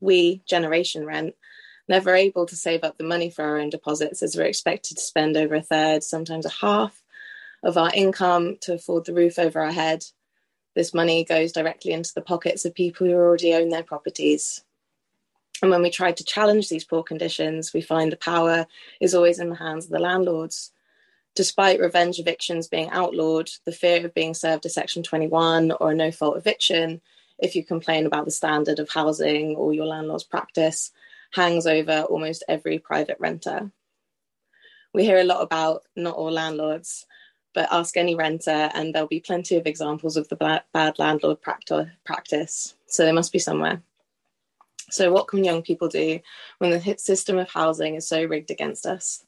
[0.00, 1.34] We, Generation Rent,
[1.90, 5.02] never able to save up the money for our own deposits as we're expected to
[5.02, 7.02] spend over a third, sometimes a half
[7.64, 10.04] of our income to afford the roof over our head.
[10.76, 14.62] This money goes directly into the pockets of people who already own their properties.
[15.60, 18.66] And when we try to challenge these poor conditions, we find the power
[19.00, 20.72] is always in the hands of the landlords.
[21.34, 25.94] Despite revenge evictions being outlawed, the fear of being served a Section 21 or a
[25.94, 27.00] no fault eviction,
[27.40, 30.92] if you complain about the standard of housing or your landlord's practice,
[31.30, 33.70] hangs over almost every private renter.
[34.92, 37.06] We hear a lot about not all landlords,
[37.54, 42.74] but ask any renter, and there'll be plenty of examples of the bad landlord practice.
[42.86, 43.82] So they must be somewhere.
[44.90, 46.18] So, what can young people do
[46.58, 49.24] when the system of housing is so rigged against us?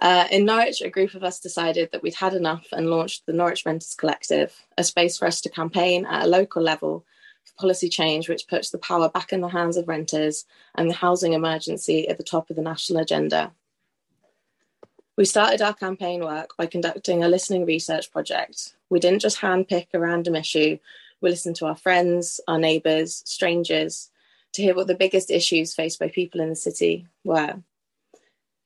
[0.00, 3.32] Uh, in Norwich, a group of us decided that we'd had enough and launched the
[3.32, 7.04] Norwich Renters Collective, a space for us to campaign at a local level
[7.58, 10.44] policy change which puts the power back in the hands of renters
[10.74, 13.52] and the housing emergency at the top of the national agenda.
[15.16, 18.74] We started our campaign work by conducting a listening research project.
[18.88, 20.78] We didn't just handpick a random issue,
[21.22, 24.10] we listened to our friends, our neighbours, strangers,
[24.54, 27.62] to hear what the biggest issues faced by people in the city were.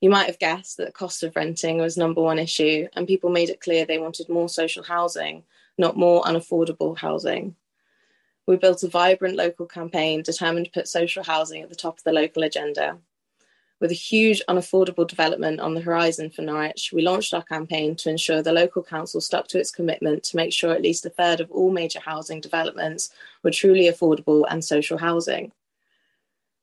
[0.01, 3.29] You might have guessed that the cost of renting was number one issue, and people
[3.29, 5.43] made it clear they wanted more social housing,
[5.77, 7.55] not more unaffordable housing.
[8.47, 12.03] We built a vibrant local campaign determined to put social housing at the top of
[12.03, 12.97] the local agenda.
[13.79, 18.09] With a huge unaffordable development on the horizon for Norwich, we launched our campaign to
[18.09, 21.39] ensure the local council stuck to its commitment to make sure at least a third
[21.41, 23.11] of all major housing developments
[23.43, 25.51] were truly affordable and social housing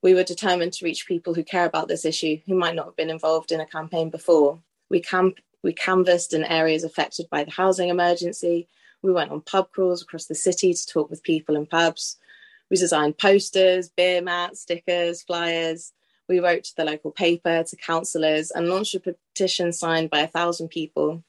[0.05, 2.97] we were determined to reach people who care about this issue who might not have
[2.97, 4.59] been involved in a campaign before.
[4.91, 8.69] We, camp- we canvassed in areas affected by the housing emergency.
[9.05, 12.17] We went on pub crawls across the city to talk with people in pubs.
[12.71, 15.93] We designed posters, beer mats, stickers, flyers.
[16.29, 20.27] We wrote to the local paper, to councillors, and launched a petition signed by a
[20.27, 21.23] thousand people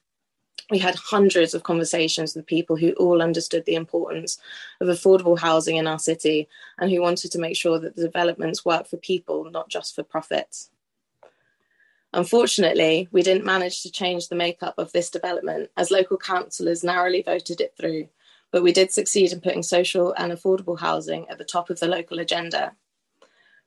[0.70, 4.38] we had hundreds of conversations with people who all understood the importance
[4.80, 6.48] of affordable housing in our city
[6.78, 10.02] and who wanted to make sure that the developments work for people, not just for
[10.02, 10.70] profits.
[12.16, 17.20] Unfortunately, we didn't manage to change the makeup of this development as local councillors narrowly
[17.20, 18.08] voted it through,
[18.50, 21.86] but we did succeed in putting social and affordable housing at the top of the
[21.86, 22.72] local agenda.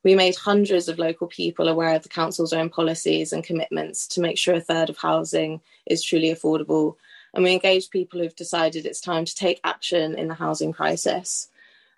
[0.04, 4.20] We made hundreds of local people aware of the council's own policies and commitments to
[4.20, 6.96] make sure a third of housing is truly affordable.
[7.36, 11.50] And we engaged people who've decided it's time to take action in the housing crisis.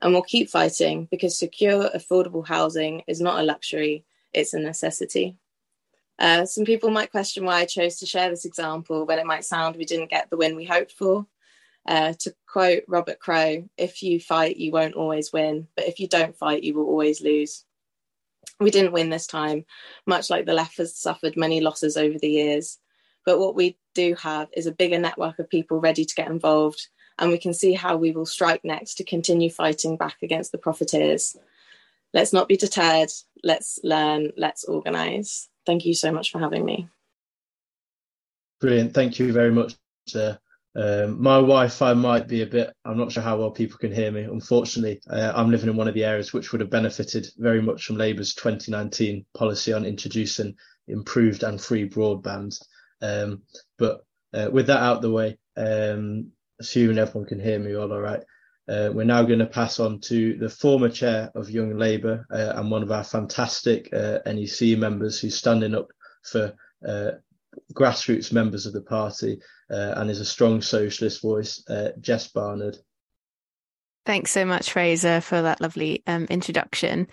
[0.02, 5.38] And we'll keep fighting because secure, affordable housing is not a luxury, it's a necessity.
[6.22, 9.44] Uh, some people might question why I chose to share this example when it might
[9.44, 11.26] sound we didn't get the win we hoped for.
[11.88, 16.08] Uh, to quote Robert Crow, if you fight, you won't always win, but if you
[16.08, 17.66] don't fight, you will always lose.
[18.60, 19.66] We didn't win this time,
[20.06, 22.78] much like the left has suffered many losses over the years.
[23.26, 26.88] But what we do have is a bigger network of people ready to get involved,
[27.18, 30.60] and we can see how we will strike next to continue fighting back against the
[30.60, 31.36] profiteers.
[32.14, 33.10] Let's not be deterred.
[33.44, 34.34] Let's learn.
[34.38, 35.50] Let's organise.
[35.66, 36.88] Thank you so much for having me.
[38.59, 38.93] Brilliant.
[38.93, 39.76] Thank you very much.
[40.16, 40.36] Uh,
[40.76, 42.74] um, my Wi-Fi might be a bit.
[42.86, 44.22] I'm not sure how well people can hear me.
[44.22, 47.84] Unfortunately, uh, I'm living in one of the areas which would have benefited very much
[47.84, 50.55] from Labour's 2019 policy on introducing
[50.88, 52.57] improved and free broadband.
[53.01, 53.41] Um,
[53.78, 57.99] but uh, with that out the way, um, assuming everyone can hear me all all
[57.99, 58.24] right,
[58.72, 62.54] uh, we're now going to pass on to the former chair of Young Labour uh,
[62.56, 65.90] and one of our fantastic uh, NEC members who's standing up
[66.24, 66.54] for
[66.88, 67.12] uh,
[67.74, 72.78] grassroots members of the party uh, and is a strong socialist voice, uh, Jess Barnard.
[74.06, 77.08] Thanks so much, Fraser, for that lovely um, introduction.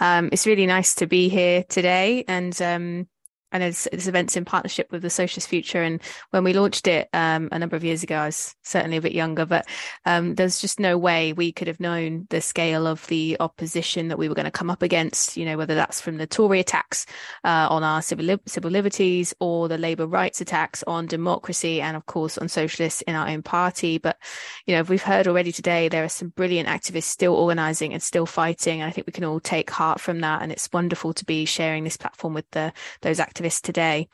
[0.00, 3.08] Um, it's really nice to be here today, and um,
[3.52, 5.82] and it's events in partnership with the Socialist Future.
[5.82, 9.00] And when we launched it um, a number of years ago, I was certainly a
[9.00, 9.66] bit younger, but
[10.04, 14.18] um, there's just no way we could have known the scale of the opposition that
[14.18, 15.36] we were going to come up against.
[15.36, 17.06] You know, whether that's from the Tory attacks
[17.44, 21.96] uh, on our civil li- civil liberties or the Labour rights attacks on democracy, and
[21.96, 23.98] of course on socialists in our own party.
[23.98, 24.18] But
[24.66, 28.26] you know, we've heard already today there are some brilliant activists still organising and still
[28.26, 30.42] fighting, and I think we can all take heart from that.
[30.42, 32.72] And it's wonderful to be sharing this platform with the
[33.02, 34.08] those activists activists today.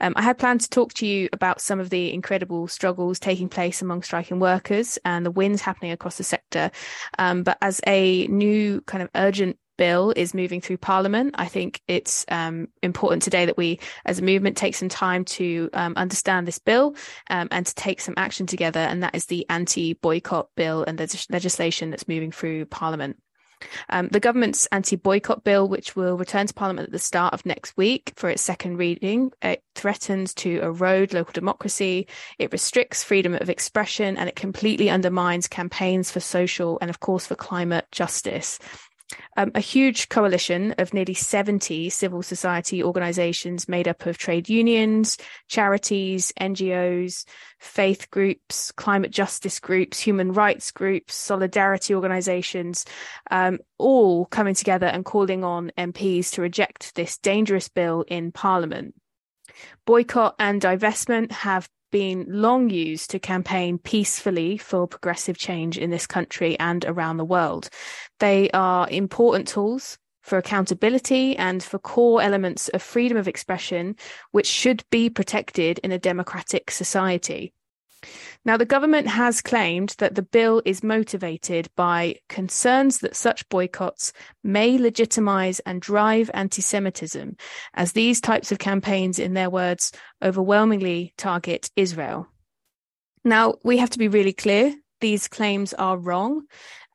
[0.00, 3.48] Um, I had planned to talk to you about some of the incredible struggles taking
[3.48, 6.70] place among striking workers and the wins happening across the sector.
[7.18, 11.80] Um, but as a new kind of urgent bill is moving through Parliament, I think
[11.86, 16.46] it's um, important today that we, as a movement, take some time to um, understand
[16.46, 16.96] this bill
[17.30, 18.80] um, and to take some action together.
[18.80, 23.16] And that is the anti boycott bill and the legislation that's moving through Parliament.
[23.88, 27.46] Um, the government's anti boycott bill, which will return to Parliament at the start of
[27.46, 32.06] next week for its second reading, it threatens to erode local democracy,
[32.38, 37.26] it restricts freedom of expression, and it completely undermines campaigns for social and, of course,
[37.26, 38.58] for climate justice.
[39.36, 45.16] Um, a huge coalition of nearly 70 civil society organizations made up of trade unions,
[45.48, 47.24] charities, NGOs,
[47.58, 52.84] faith groups, climate justice groups, human rights groups, solidarity organizations,
[53.30, 58.94] um, all coming together and calling on MPs to reject this dangerous bill in Parliament.
[59.86, 66.06] Boycott and divestment have been long used to campaign peacefully for progressive change in this
[66.06, 67.68] country and around the world.
[68.20, 73.96] They are important tools for accountability and for core elements of freedom of expression,
[74.30, 77.52] which should be protected in a democratic society.
[78.44, 84.12] Now, the government has claimed that the bill is motivated by concerns that such boycotts
[84.42, 87.36] may legitimize and drive anti Semitism,
[87.74, 89.92] as these types of campaigns, in their words,
[90.22, 92.28] overwhelmingly target Israel.
[93.24, 96.42] Now, we have to be really clear these claims are wrong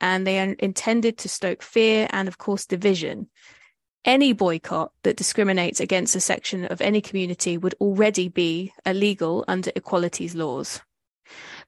[0.01, 3.29] and they are intended to stoke fear and, of course, division.
[4.05, 9.71] Any boycott that discriminates against a section of any community would already be illegal under
[9.75, 10.81] equalities laws.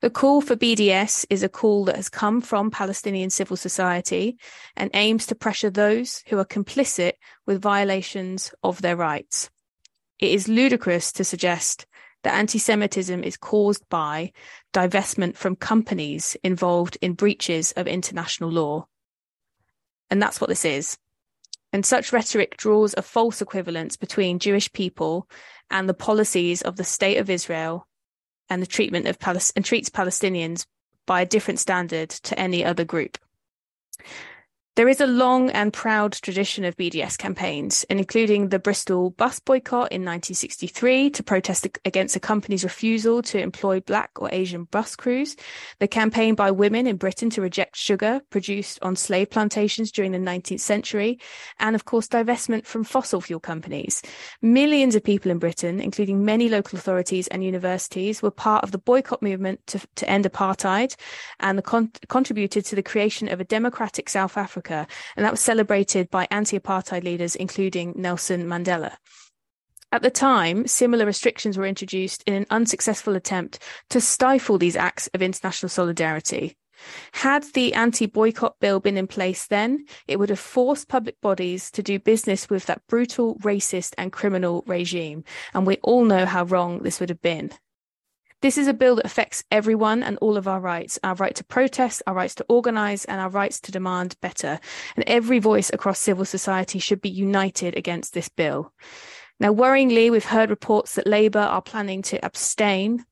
[0.01, 4.37] The call for BDS is a call that has come from Palestinian civil society
[4.75, 7.13] and aims to pressure those who are complicit
[7.45, 9.49] with violations of their rights.
[10.19, 11.85] It is ludicrous to suggest
[12.23, 14.31] that anti Semitism is caused by
[14.73, 18.87] divestment from companies involved in breaches of international law.
[20.09, 20.97] And that's what this is.
[21.71, 25.29] And such rhetoric draws a false equivalence between Jewish people
[25.69, 27.87] and the policies of the State of Israel
[28.49, 29.19] and the treatment of
[29.55, 30.65] and treats Palestinians
[31.05, 33.17] by a different standard to any other group.
[34.76, 39.89] There is a long and proud tradition of BDS campaigns, including the Bristol bus boycott
[39.93, 45.38] in 1963 to protest against a company's refusal to employ black or Asian bus crews,
[45.80, 50.17] the campaign by women in Britain to reject sugar produced on slave plantations during the
[50.17, 51.19] 19th century,
[51.57, 54.01] and of course, divestment from fossil fuel companies.
[54.41, 58.78] Millions of people in Britain, including many local authorities and universities, were part of the
[58.78, 60.97] boycott movement to, to end apartheid
[61.39, 65.41] and con- contributed to the creation of a democratic South Africa Africa, and that was
[65.41, 68.95] celebrated by anti apartheid leaders, including Nelson Mandela.
[69.91, 73.59] At the time, similar restrictions were introduced in an unsuccessful attempt
[73.91, 76.57] to stifle these acts of international solidarity.
[77.13, 81.72] Had the anti boycott bill been in place then, it would have forced public bodies
[81.72, 85.24] to do business with that brutal, racist, and criminal regime.
[85.53, 87.51] And we all know how wrong this would have been.
[88.45, 91.43] This is a bill that affects everyone and all of our rights our right to
[91.43, 94.59] protest, our rights to organise, and our rights to demand better.
[94.95, 98.71] And every voice across civil society should be united against this bill.
[99.39, 103.03] Now, worryingly, we've heard reports that Labour are planning to abstain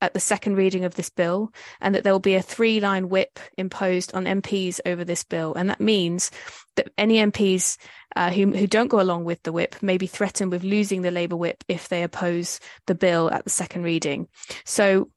[0.00, 3.08] at the second reading of this bill, and that there will be a three line
[3.08, 5.54] whip imposed on MPs over this bill.
[5.54, 6.30] And that means
[6.76, 7.76] that any MPs
[8.16, 11.10] uh, who, who don't go along with the whip may be threatened with losing the
[11.10, 14.28] Labour whip if they oppose the bill at the second reading.
[14.64, 15.10] So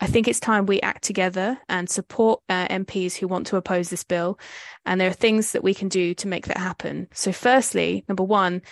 [0.00, 3.90] I think it's time we act together and support uh, MPs who want to oppose
[3.90, 4.38] this bill.
[4.84, 7.08] And there are things that we can do to make that happen.
[7.14, 8.62] So, firstly, number one,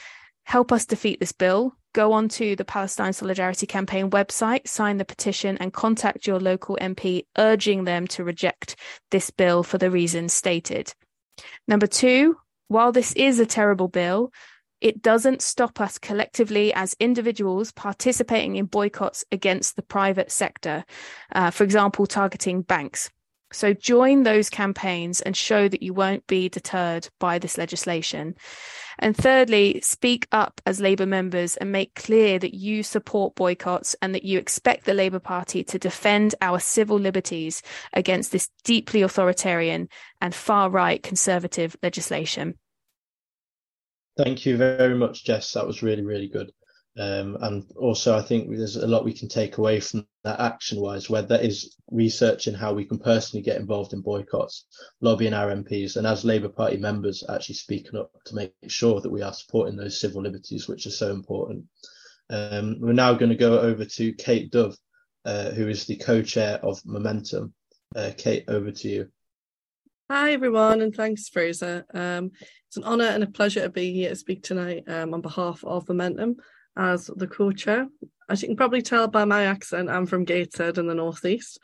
[0.45, 5.57] help us defeat this bill go onto the Palestine Solidarity Campaign website, sign the petition,
[5.59, 8.77] and contact your local MP, urging them to reject
[9.11, 10.93] this bill for the reasons stated.
[11.69, 12.37] Number two,
[12.69, 14.33] while this is a terrible bill,
[14.81, 20.85] it doesn't stop us collectively as individuals participating in boycotts against the private sector,
[21.33, 23.09] uh, for example, targeting banks.
[23.53, 28.35] So join those campaigns and show that you won't be deterred by this legislation.
[29.03, 34.15] And thirdly, speak up as Labour members and make clear that you support boycotts and
[34.15, 37.63] that you expect the Labour Party to defend our civil liberties
[37.93, 39.89] against this deeply authoritarian
[40.21, 42.55] and far right conservative legislation.
[44.17, 45.53] Thank you very much, Jess.
[45.55, 46.53] That was really, really good.
[46.99, 50.79] Um, and also, I think there's a lot we can take away from that action
[50.79, 54.67] wise, where that is researching how we can personally get involved in boycotts,
[55.01, 59.11] lobbying our MPs, and as Labour Party members, actually speaking up to make sure that
[59.11, 61.65] we are supporting those civil liberties, which are so important.
[62.29, 64.77] Um, we're now going to go over to Kate Dove,
[65.25, 67.55] uh, who is the co chair of Momentum.
[67.97, 69.09] Uh, Kate, over to you.
[70.11, 71.87] Hi, everyone, and thanks, Fraser.
[71.95, 72.33] Um,
[72.69, 75.65] it's an honour and a pleasure to be here to speak tonight um, on behalf
[75.65, 76.37] of Momentum
[76.77, 77.89] as the co-chair.
[78.29, 81.59] As you can probably tell by my accent, I'm from Gateshead in the northeast,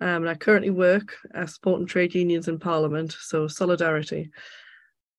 [0.00, 3.16] um, and I currently work uh, supporting trade unions in Parliament.
[3.20, 4.30] So solidarity.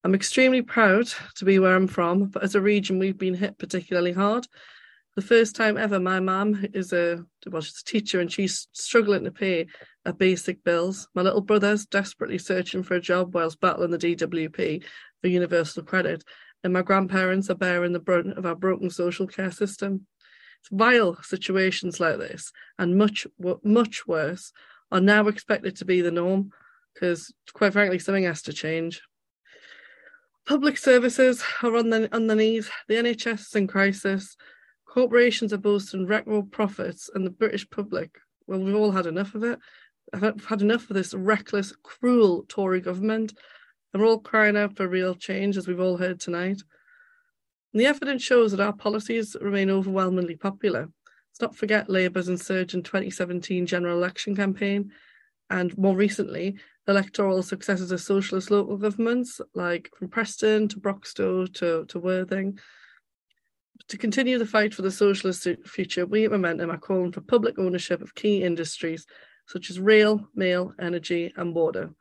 [0.03, 3.57] I'm extremely proud to be where I'm from, but as a region, we've been hit
[3.57, 4.47] particularly hard.
[5.15, 9.23] The first time ever, my mum is a well, she's a teacher and she's struggling
[9.23, 9.67] to pay
[10.05, 11.07] her basic bills.
[11.15, 14.84] My little brother's desperately searching for a job whilst battling the DWP
[15.22, 16.23] for universal credit
[16.66, 20.08] and my grandparents are bearing the brunt of our broken social care system.
[20.60, 23.28] It's vile situations like this, and much,
[23.64, 24.52] much worse,
[24.92, 26.52] are now expected to be the norm
[26.94, 29.04] because, quite frankly, something has to change.
[30.48, 34.36] Public services are on the, on the knees, the NHS is in crisis,
[34.88, 38.18] corporations are boasting record profits, and the British public,
[38.48, 39.60] well, we've all had enough of it.
[40.14, 43.34] I've had enough of this reckless, cruel Tory government
[44.01, 46.61] we're all crying out for real change, as we've all heard tonight.
[47.73, 50.81] And the evidence shows that our policies remain overwhelmingly popular.
[50.81, 54.91] Let's not forget Labour's insurgent 2017 general election campaign,
[55.49, 56.57] and more recently,
[56.88, 62.59] electoral successes of socialist local governments like from Preston to Broxtowe to, to Worthing.
[63.89, 67.59] To continue the fight for the socialist future, we at Momentum are calling for public
[67.59, 69.05] ownership of key industries
[69.47, 71.91] such as rail, mail, energy, and water,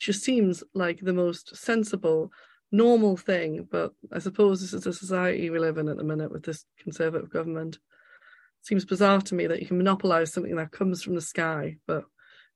[0.00, 2.32] just seems like the most sensible,
[2.72, 3.68] normal thing.
[3.70, 6.64] But I suppose this is the society we live in at the minute with this
[6.82, 7.76] conservative government.
[7.76, 11.76] It seems bizarre to me that you can monopolise something that comes from the sky,
[11.86, 12.04] but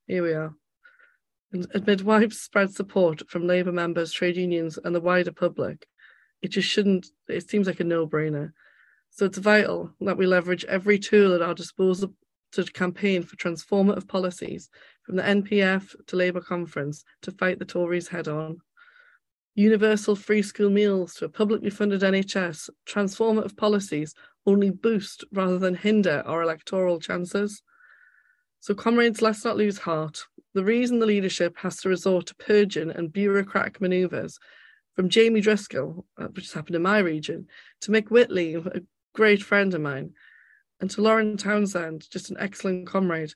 [0.06, 0.54] here we are.
[1.52, 5.86] And amid widespread support from Labour members, trade unions, and the wider public,
[6.42, 8.52] it just shouldn't, it seems like a no brainer.
[9.10, 12.12] So it's vital that we leverage every tool at our disposal
[12.54, 14.70] to campaign for transformative policies
[15.02, 18.58] from the NPF to Labour conference to fight the Tories head on.
[19.54, 24.14] Universal free school meals to a publicly funded NHS, transformative policies
[24.46, 27.62] only boost rather than hinder our electoral chances.
[28.60, 30.24] So, comrades, let's not lose heart.
[30.54, 34.38] The reason the leadership has to resort to purging and bureaucratic manoeuvres,
[34.94, 37.48] from Jamie Driscoll, uh, which has happened in my region,
[37.80, 38.80] to Mick Whitley, a
[39.12, 40.12] great friend of mine,
[40.84, 43.32] and to Lauren Townsend, just an excellent comrade,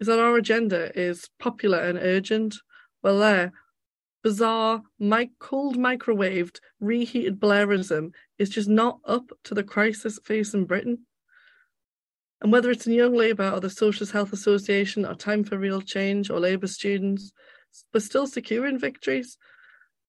[0.00, 2.56] is that our agenda is popular and urgent.
[3.02, 3.52] Well, there,
[4.22, 4.82] bizarre,
[5.40, 11.00] cold microwaved, reheated Blairism is just not up to the crisis facing Britain.
[12.40, 15.82] And whether it's in Young Labour or the Socialist Health Association or Time for Real
[15.82, 17.30] Change or Labour students,
[17.92, 19.36] we're still securing victories.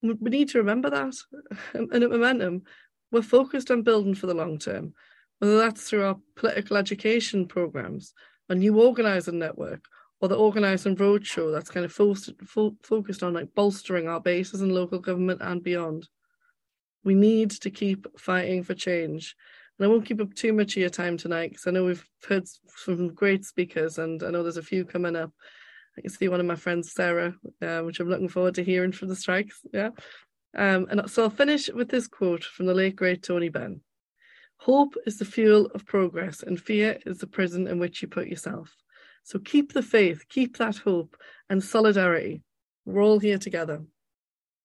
[0.02, 1.16] We need to remember that.
[1.74, 2.64] And at Momentum,
[3.12, 4.94] we're focused on building for the long term,
[5.40, 8.14] whether that's through our political education programmes
[8.50, 9.86] a new organising network
[10.20, 14.62] or the organising roadshow that's kind of fo- fo- focused on like bolstering our bases
[14.62, 16.08] in local government and beyond.
[17.04, 19.36] We need to keep fighting for change.
[19.78, 22.06] And I won't keep up too much of your time tonight because I know we've
[22.28, 22.46] heard
[22.76, 25.32] some great speakers and I know there's a few coming up.
[25.98, 28.92] I can see one of my friends, Sarah, uh, which I'm looking forward to hearing
[28.92, 29.62] from the strikes.
[29.72, 29.92] Yeah.
[30.58, 33.82] Um, and so I'll finish with this quote from the late, great Tony Benn.
[34.64, 38.28] Hope is the fuel of progress, and fear is the prison in which you put
[38.28, 38.76] yourself.
[39.24, 41.16] So keep the faith, keep that hope
[41.50, 42.42] and solidarity.
[42.86, 43.84] We're all here together.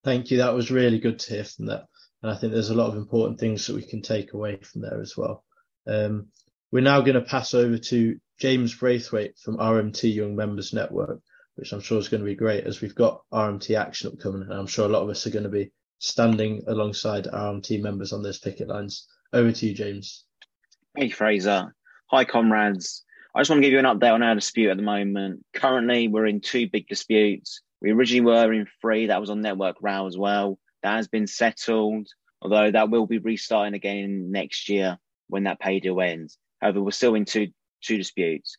[0.02, 0.38] Thank you.
[0.38, 1.86] That was really good to hear from that.
[2.22, 4.80] And I think there's a lot of important things that we can take away from
[4.80, 5.44] there as well.
[5.86, 6.28] Um,
[6.72, 11.20] we're now going to pass over to James Braithwaite from RMT Young Members Network,
[11.54, 14.42] which I'm sure is going to be great as we've got RMT action upcoming.
[14.42, 18.12] And I'm sure a lot of us are going to be standing alongside RMT members
[18.12, 19.06] on those picket lines.
[19.34, 20.22] Over to you, James.
[20.96, 21.74] Hey, Fraser.
[22.06, 23.04] Hi, comrades.
[23.34, 25.44] I just want to give you an update on our dispute at the moment.
[25.52, 27.60] Currently, we're in two big disputes.
[27.82, 29.08] We originally were in three.
[29.08, 30.60] That was on Network Rail as well.
[30.84, 32.06] That has been settled,
[32.40, 36.38] although that will be restarting again next year when that pay deal ends.
[36.60, 37.48] However, we're still in two,
[37.82, 38.56] two disputes.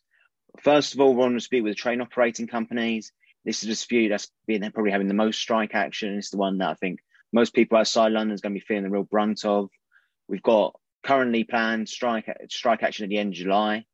[0.60, 3.12] First of all, we're on a dispute with train operating companies.
[3.46, 6.18] This is a dispute that's been probably having the most strike action.
[6.18, 6.98] It's the one that I think
[7.32, 9.70] most people outside London is going to be feeling the real brunt of.
[10.28, 10.74] We've got
[11.04, 13.84] currently planned strike strike action at the end of July.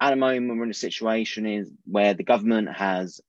[0.00, 3.20] At the moment, we're in a situation is where the government has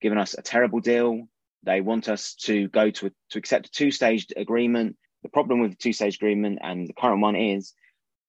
[0.00, 1.28] given us a terrible deal.
[1.64, 4.96] They want us to go to a, to accept a two stage agreement.
[5.22, 7.74] The problem with the two stage agreement and the current one is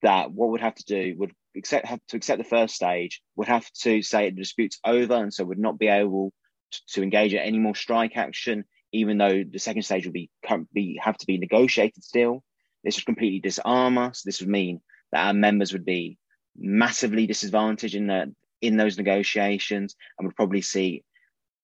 [0.01, 3.21] that what we'd have to do would accept have to accept the first stage.
[3.35, 6.33] Would have to say the dispute's over, and so would not be able
[6.71, 10.29] to, to engage in any more strike action, even though the second stage would be,
[10.73, 12.43] be have to be negotiated still.
[12.83, 14.21] This would completely disarm us.
[14.21, 14.81] This would mean
[15.11, 16.17] that our members would be
[16.57, 21.03] massively disadvantaged in the in those negotiations and would probably see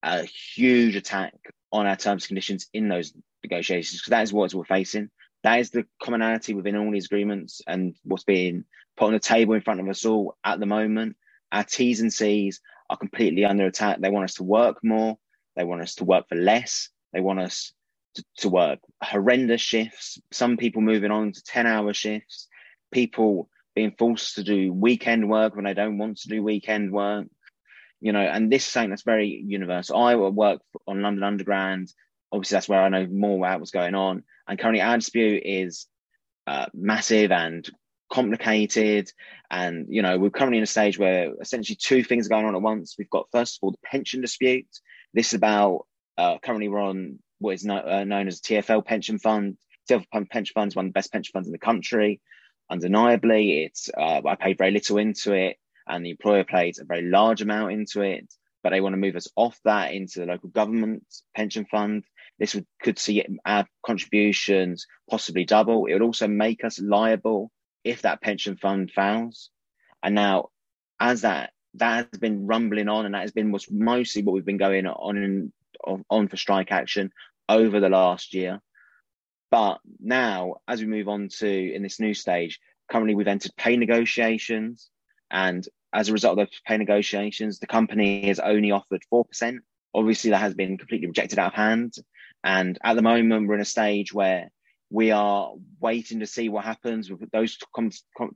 [0.04, 1.34] a huge attack
[1.72, 3.14] on our terms and conditions in those
[3.44, 5.10] negotiations because that is what we're facing.
[5.44, 8.66] That is the commonality within all these agreements and what's being
[8.98, 11.16] put on the table in front of us all at the moment.
[11.52, 12.60] Our T's and C's
[12.90, 14.00] are completely under attack.
[14.00, 15.18] They want us to work more.
[15.56, 16.90] They want us to work for less.
[17.14, 17.72] They want us
[18.16, 20.20] to, to work horrendous shifts.
[20.32, 22.48] Some people moving on to 10 hour shifts.
[22.92, 27.28] People being forced to do weekend work when they don't want to do weekend work.
[28.02, 29.98] You know, and this is something that's very universal.
[29.98, 31.92] I work on London Underground.
[32.32, 34.24] Obviously, that's where I know more about what's going on.
[34.48, 35.88] And currently, our dispute is
[36.48, 37.70] uh, massive and
[38.10, 39.12] complicated.
[39.52, 42.56] And, you know, we're currently in a stage where essentially two things are going on
[42.56, 42.96] at once.
[42.98, 44.68] We've got, first of all, the pension dispute.
[45.14, 45.86] This is about,
[46.18, 49.58] uh, currently we're on what is no, uh, known as TFL pension fund.
[49.90, 52.22] TFL pension fund is one of the best pension funds in the country.
[52.70, 55.58] Undeniably, it's uh, I paid very little into it,
[55.88, 58.32] and the employer paid a very large amount into it.
[58.62, 62.04] But they want to move us off that into the local government pension fund.
[62.38, 65.86] This would, could see our contributions possibly double.
[65.86, 67.52] It would also make us liable
[67.84, 69.50] if that pension fund fails.
[70.04, 70.50] And now,
[71.00, 74.46] as that that has been rumbling on, and that has been what's mostly what we've
[74.46, 75.52] been going on
[75.86, 77.12] on, on for strike action
[77.50, 78.62] over the last year.
[79.52, 82.60] But now, as we move on to in this new stage,
[82.90, 84.90] currently we've entered pay negotiations,
[85.32, 89.62] and as a result of those pay negotiations, the company has only offered four percent.
[89.94, 91.96] Obviously, that has been completely rejected out of hand,
[92.44, 94.52] and at the moment we're in a stage where
[94.92, 97.12] we are waiting to see what happens.
[97.32, 97.58] Those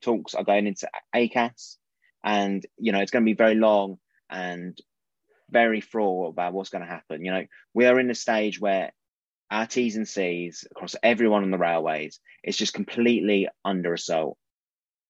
[0.01, 1.77] talks are going into ACAS,
[2.23, 3.99] and you know it's going to be very long
[4.31, 4.75] and
[5.49, 7.23] very fraught about what's going to happen.
[7.23, 7.45] You know,
[7.75, 8.91] we are in a stage where
[9.53, 14.35] our T's and C's across everyone on the railways is just completely under assault.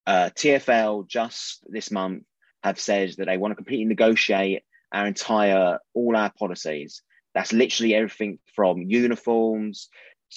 [0.06, 2.26] Uh, TFL just this month
[2.62, 7.04] have said that they want to completely negotiate our entire, all our policies.
[7.34, 9.88] That's literally everything from uniforms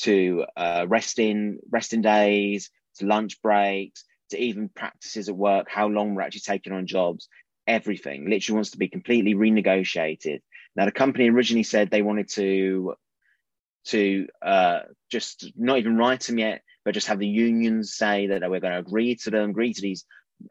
[0.02, 6.14] to uh, resting, resting days, to lunch breaks, to even practices at work, how long
[6.14, 7.28] we're actually taking on jobs,
[7.66, 10.42] everything literally wants to be completely renegotiated.
[10.76, 12.94] Now, the company originally said they wanted to
[13.86, 14.80] to uh,
[15.10, 18.72] just not even write them yet, but just have the unions say that we're going
[18.72, 20.04] to agree to them, agree to these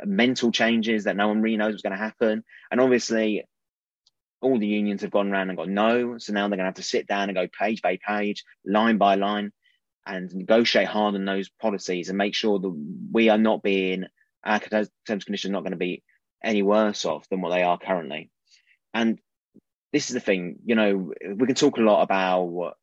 [0.03, 2.43] mental changes that no one really knows what's going to happen.
[2.71, 3.45] And obviously,
[4.41, 6.17] all the unions have gone around and got no.
[6.17, 8.97] So now they're going to have to sit down and go page by page, line
[8.97, 9.51] by line,
[10.05, 14.05] and negotiate hard on those policies and make sure that we are not being,
[14.43, 16.03] our terms and conditions not going to be
[16.43, 18.29] any worse off than what they are currently.
[18.93, 19.19] And
[19.91, 22.75] this is the thing, you know, we can talk a lot about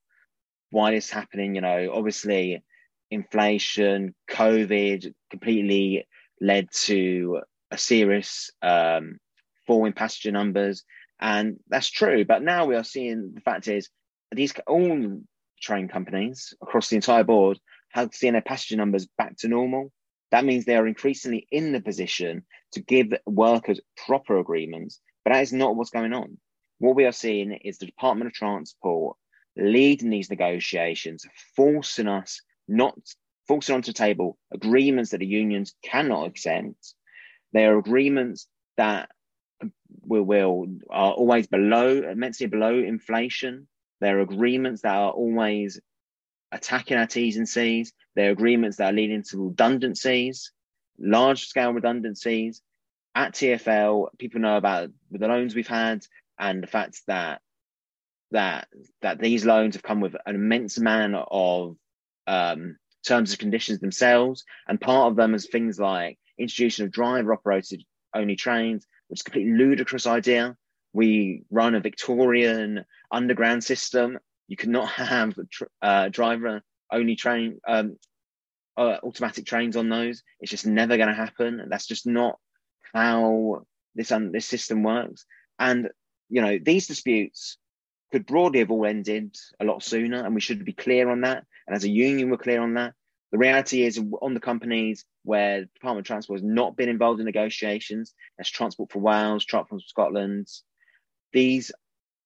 [0.72, 1.54] why this is happening.
[1.54, 2.62] You know, obviously,
[3.10, 6.08] inflation, COVID completely
[6.40, 9.18] led to a serious um,
[9.66, 10.82] fall in passenger numbers,
[11.20, 12.24] and that's true.
[12.24, 13.88] But now we are seeing the fact is
[14.34, 15.20] these all
[15.60, 19.92] train companies across the entire board have seen their passenger numbers back to normal.
[20.30, 25.42] That means they are increasingly in the position to give workers proper agreements, but that
[25.42, 26.38] is not what's going on.
[26.78, 29.18] What we are seeing is the Department of Transport
[29.56, 31.26] leading these negotiations,
[31.56, 32.96] forcing us not
[33.46, 36.94] forcing onto the table agreements that the unions cannot accept.
[37.52, 38.46] They are agreements
[38.76, 39.10] that
[40.02, 43.68] will, will are always below immensely below inflation.
[44.00, 45.80] They're agreements that are always
[46.50, 47.92] attacking our T's and C's.
[48.14, 50.52] They're agreements that are leading to redundancies,
[50.98, 52.62] large scale redundancies.
[53.14, 56.06] At TFL, people know about the loans we've had
[56.38, 57.42] and the fact that
[58.32, 58.68] that
[59.00, 61.76] that these loans have come with an immense amount of
[62.26, 62.76] um,
[63.06, 67.82] terms and conditions themselves, and part of them is things like introduction of driver operated
[68.14, 70.56] only trains, which is a completely ludicrous idea.
[70.92, 74.18] We run a Victorian underground system.
[74.48, 75.34] You cannot have
[75.80, 77.96] uh, driver only train um,
[78.76, 80.22] uh, automatic trains on those.
[80.40, 81.66] It's just never going to happen.
[81.68, 82.38] That's just not
[82.92, 85.24] how this um, this system works.
[85.58, 85.88] And
[86.28, 87.58] you know these disputes
[88.12, 91.44] could broadly have all ended a lot sooner, and we should be clear on that.
[91.66, 92.94] And as a union, we're clear on that.
[93.32, 97.20] The reality is, on the companies where the Department of Transport has not been involved
[97.20, 100.48] in negotiations, as Transport for Wales, Transport for Scotland,
[101.32, 101.72] these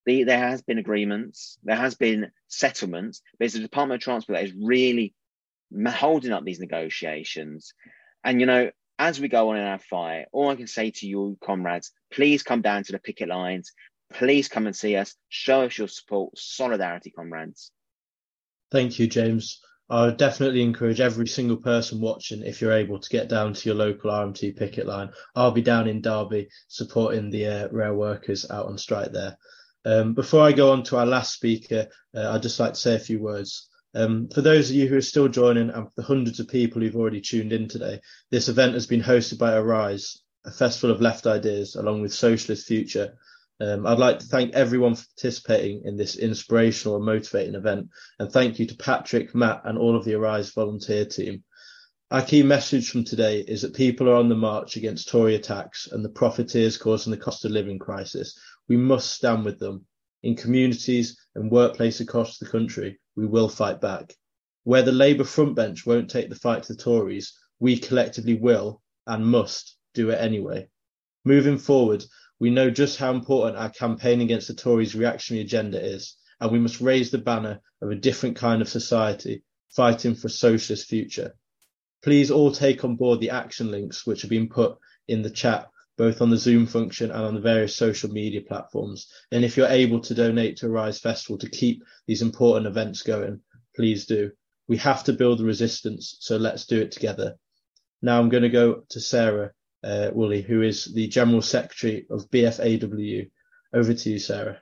[0.07, 4.39] the, there has been agreements, there has been settlements, but it's the Department of Transport
[4.39, 5.15] that is really
[5.89, 7.75] holding up these negotiations.
[8.25, 11.07] And you know, as we go on in our fight, all I can say to
[11.07, 13.73] you, comrades, please come down to the picket lines.
[14.13, 15.15] Please come and see us.
[15.29, 17.71] Show us your support, solidarity, comrades.
[18.71, 19.61] Thank you, James.
[19.89, 23.69] I would definitely encourage every single person watching, if you're able to get down to
[23.69, 25.11] your local RMT picket line.
[25.37, 29.39] I'll be down in Derby supporting the uh, rail workers out on strike there.
[29.85, 32.97] Um, before I go on to our last speaker, uh, I'd just like to say
[32.97, 33.69] a few words.
[33.95, 36.97] Um, for those of you who are still joining and the hundreds of people who've
[36.97, 38.01] already tuned in today,
[38.33, 42.67] this event has been hosted by Arise, a festival of left ideas, along with Socialist
[42.67, 43.17] Future,
[43.61, 47.89] um, I'd like to thank everyone for participating in this inspirational and motivating event,
[48.19, 51.43] and thank you to Patrick, Matt, and all of the Arise volunteer team.
[52.11, 55.89] Our key message from today is that people are on the march against Tory attacks
[55.91, 58.39] and the profiteers causing the cost of living crisis.
[58.69, 59.87] We must stand with them.
[60.23, 64.15] In communities and workplaces across the country, we will fight back.
[64.65, 68.83] Where the Labour front bench won't take the fight to the Tories, we collectively will
[69.07, 70.69] and must do it anyway.
[71.25, 72.05] Moving forward,
[72.39, 76.59] we know just how important our campaign against the Tories' reactionary agenda is, and we
[76.59, 81.35] must raise the banner of a different kind of society, fighting for a socialist future.
[82.03, 84.77] Please all take on board the action links which have been put
[85.09, 89.09] in the chat, both on the Zoom function and on the various social media platforms.
[89.33, 93.41] And if you're able to donate to Arise Festival to keep these important events going,
[93.75, 94.31] please do.
[94.69, 97.37] We have to build the resistance, so let's do it together.
[98.03, 99.53] Now I'm going to go to Sarah
[99.87, 103.31] uh, Woolley, who is the General Secretary of BFAWU.
[103.73, 104.59] Over to you, Sarah.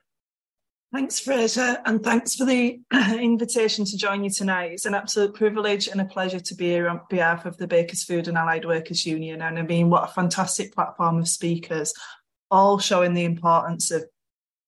[0.92, 4.72] Thanks, Fraser, and thanks for the invitation to join you tonight.
[4.72, 8.05] It's an absolute privilege and a pleasure to be here on behalf of the Bakers
[8.05, 9.42] Food and Allied Workers Union.
[9.42, 11.92] And I mean, what a fantastic platform of speakers,
[12.48, 14.05] all showing the importance of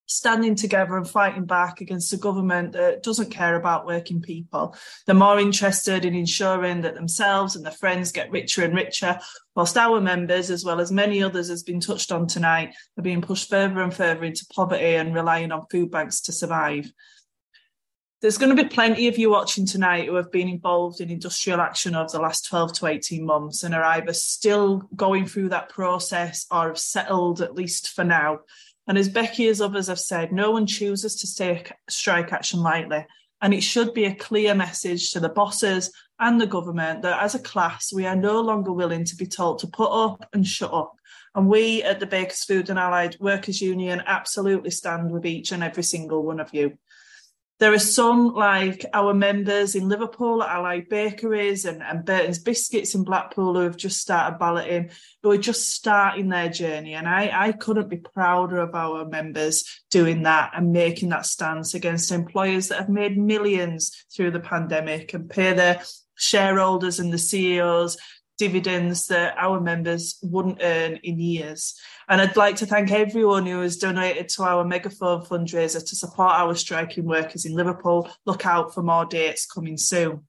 [0.07, 4.75] standing together and fighting back against a government that doesn't care about working people.
[5.05, 9.19] They're more interested in ensuring that themselves and their friends get richer and richer,
[9.55, 13.21] whilst our members, as well as many others, has been touched on tonight, are being
[13.21, 16.91] pushed further and further into poverty and relying on food banks to survive.
[18.23, 21.61] There's going to be plenty of you watching tonight who have been involved in industrial
[21.61, 25.69] action over the last 12 to 18 months and are either still going through that
[25.69, 28.39] process or have settled, at least for now,
[28.87, 33.05] and as Becky, as others have said, no one chooses to take strike action lightly.
[33.43, 37.35] And it should be a clear message to the bosses and the government that as
[37.35, 40.73] a class, we are no longer willing to be told to put up and shut
[40.73, 40.95] up.
[41.35, 45.63] And we at the Bakers Food and Allied Workers Union absolutely stand with each and
[45.63, 46.79] every single one of you.
[47.59, 52.95] There are some like our members in Liverpool at Allied Bakeries and, and Burton's Biscuits
[52.95, 54.91] in Blackpool who have just started balloting,
[55.23, 56.95] who are just starting their journey.
[56.95, 61.73] And I, I couldn't be prouder of our members doing that and making that stance
[61.73, 65.83] against employers that have made millions through the pandemic and pay their
[66.15, 67.97] shareholders and the CEOs
[68.39, 71.75] dividends that our members wouldn't earn in years.
[72.09, 76.33] And I'd like to thank everyone who has donated to our megaphone fundraiser to support
[76.33, 78.11] our striking workers in Liverpool.
[78.25, 80.25] Look out for more dates coming soon.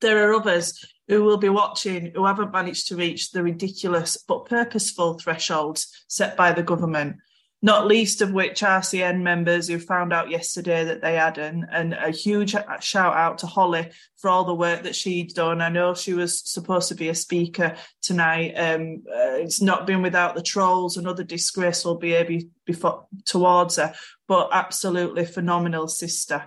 [0.00, 4.46] There are others who will be watching who haven't managed to reach the ridiculous but
[4.46, 7.16] purposeful thresholds set by the government
[7.60, 11.64] not least of which RCN members who found out yesterday that they hadn't.
[11.72, 15.60] And a huge shout out to Holly for all the work that she'd done.
[15.60, 18.52] I know she was supposed to be a speaker tonight.
[18.52, 23.92] Um, uh, it's not been without the trolls and other disgraceful behaviour before towards her,
[24.28, 26.44] but absolutely phenomenal sister.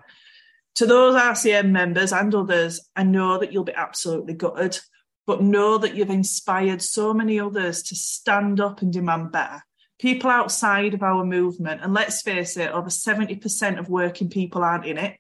[0.76, 4.80] To those RCN members and others, I know that you'll be absolutely gutted,
[5.28, 9.62] but know that you've inspired so many others to stand up and demand better
[10.02, 14.88] people outside of our movement, and let's face it, over 70% of working people aren't
[14.88, 15.16] in it.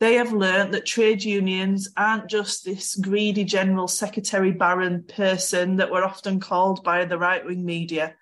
[0.00, 5.90] They have learned that trade unions aren't just this greedy general secretary baron person that
[5.90, 8.14] we're often called by the right wing media,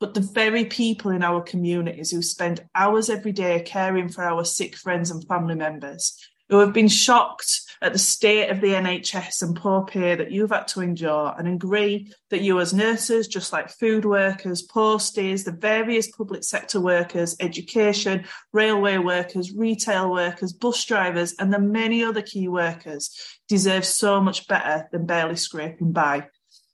[0.00, 4.46] but the very people in our communities who spend hours every day caring for our
[4.46, 6.16] sick friends and family members,
[6.48, 10.50] who have been shocked at the state of the NHS and poor pay that you've
[10.50, 15.52] had to endure and agree that you, as nurses, just like food workers, posties, the
[15.52, 18.24] various public sector workers, education,
[18.54, 23.14] railway workers, retail workers, bus drivers, and the many other key workers,
[23.50, 26.26] deserve so much better than barely scraping by.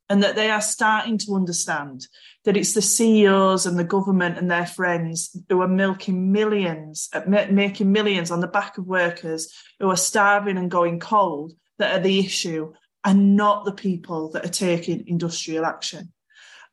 [0.08, 2.06] And that they are starting to understand
[2.44, 7.22] that it's the CEOs and the government and their friends who are milking millions, uh,
[7.26, 12.02] making millions on the back of workers who are starving and going cold that are
[12.02, 12.72] the issue
[13.04, 16.12] and not the people that are taking industrial action.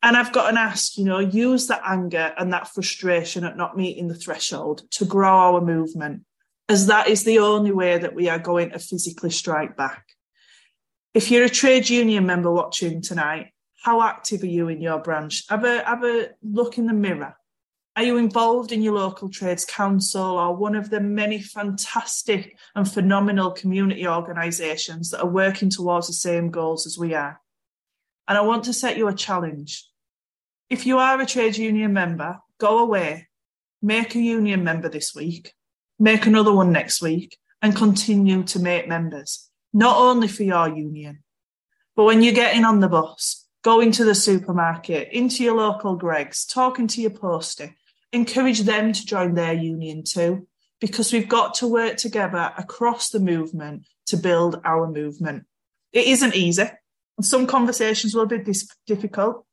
[0.03, 3.75] And I've got an ask, you know, use that anger and that frustration at not
[3.75, 6.23] meeting the threshold to grow our movement,
[6.69, 10.05] as that is the only way that we are going to physically strike back.
[11.13, 13.53] If you're a trade union member watching tonight,
[13.87, 15.45] how active are you in your branch?
[15.47, 17.37] Have a, have a look in the mirror.
[17.95, 22.85] Are you involved in your local trades council or one of the many fantastic and
[22.85, 27.39] phenomenal community organisations that are working towards the same goals as we are?
[28.27, 29.89] And I want to set you a challenge.
[30.69, 33.29] If you are a trade union member, go away,
[33.81, 35.53] make a union member this week,
[35.97, 41.23] make another one next week, and continue to make members, not only for your union,
[41.95, 46.45] but when you're getting on the bus, going to the supermarket, into your local Greggs,
[46.45, 47.75] talking to your postie,
[48.13, 50.47] encourage them to join their union too,
[50.79, 55.43] because we've got to work together across the movement to build our movement.
[55.91, 56.63] It isn't easy.
[57.19, 58.41] Some conversations will be
[58.85, 59.45] difficult.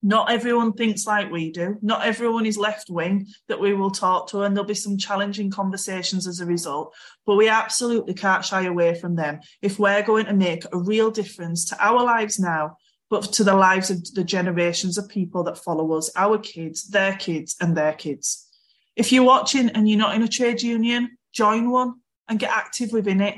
[0.00, 1.76] Not everyone thinks like we do.
[1.82, 5.50] Not everyone is left wing that we will talk to, and there'll be some challenging
[5.50, 6.94] conversations as a result.
[7.26, 11.10] But we absolutely can't shy away from them if we're going to make a real
[11.10, 12.76] difference to our lives now,
[13.08, 17.16] but to the lives of the generations of people that follow us, our kids, their
[17.16, 18.48] kids, and their kids.
[18.96, 21.94] If you're watching and you're not in a trade union, join one
[22.28, 23.36] and get active within it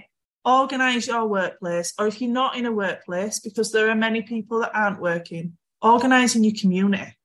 [0.48, 4.60] organise your workplace, or if you're not in a workplace, because there are many people
[4.60, 7.16] that aren't working, organise in your community.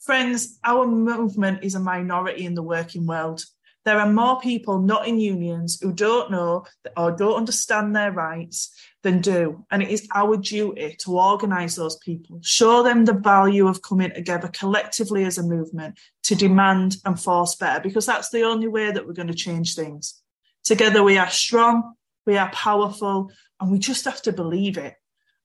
[0.00, 3.42] Friends, our movement is a minority in the working world.
[3.84, 6.66] There are more people not in unions who don't know
[6.96, 8.72] or don't understand their rights
[9.04, 9.64] than do.
[9.70, 14.10] And it is our duty to organise those people, show them the value of coming
[14.10, 18.90] together collectively as a movement to demand and force better, because that's the only way
[18.90, 20.20] that we're going to change things.
[20.64, 21.94] Together we are strong,
[22.26, 24.94] we are powerful, and we just have to believe it.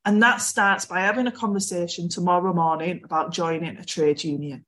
[0.05, 4.65] And that starts by having a conversation tomorrow morning about joining a trade union.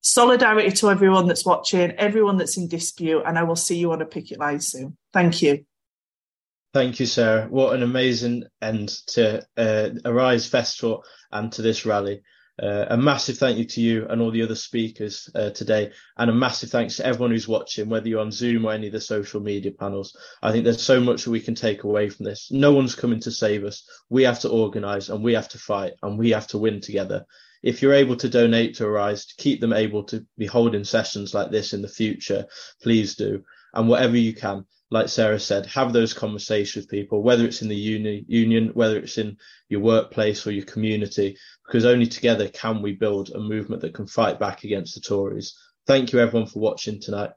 [0.00, 4.00] Solidarity to everyone that's watching, everyone that's in dispute, and I will see you on
[4.00, 4.96] a picket line soon.
[5.12, 5.66] Thank you.
[6.74, 7.46] Thank you, Sarah.
[7.48, 12.22] What an amazing end to uh, Arise Festival and to this rally.
[12.60, 16.28] Uh, a massive thank you to you and all the other speakers uh, today, and
[16.28, 19.00] a massive thanks to everyone who's watching, whether you're on Zoom or any of the
[19.00, 20.16] social media panels.
[20.42, 22.50] I think there's so much that we can take away from this.
[22.50, 23.88] No one's coming to save us.
[24.10, 27.24] We have to organise and we have to fight and we have to win together.
[27.62, 31.34] If you're able to donate to Arise, to keep them able to be holding sessions
[31.34, 32.46] like this in the future,
[32.82, 33.44] please do.
[33.74, 37.68] And whatever you can, like Sarah said, have those conversations with people, whether it's in
[37.68, 39.36] the uni, union, whether it's in
[39.68, 41.36] your workplace or your community,
[41.66, 45.54] because only together can we build a movement that can fight back against the Tories.
[45.86, 47.30] Thank you everyone for watching tonight.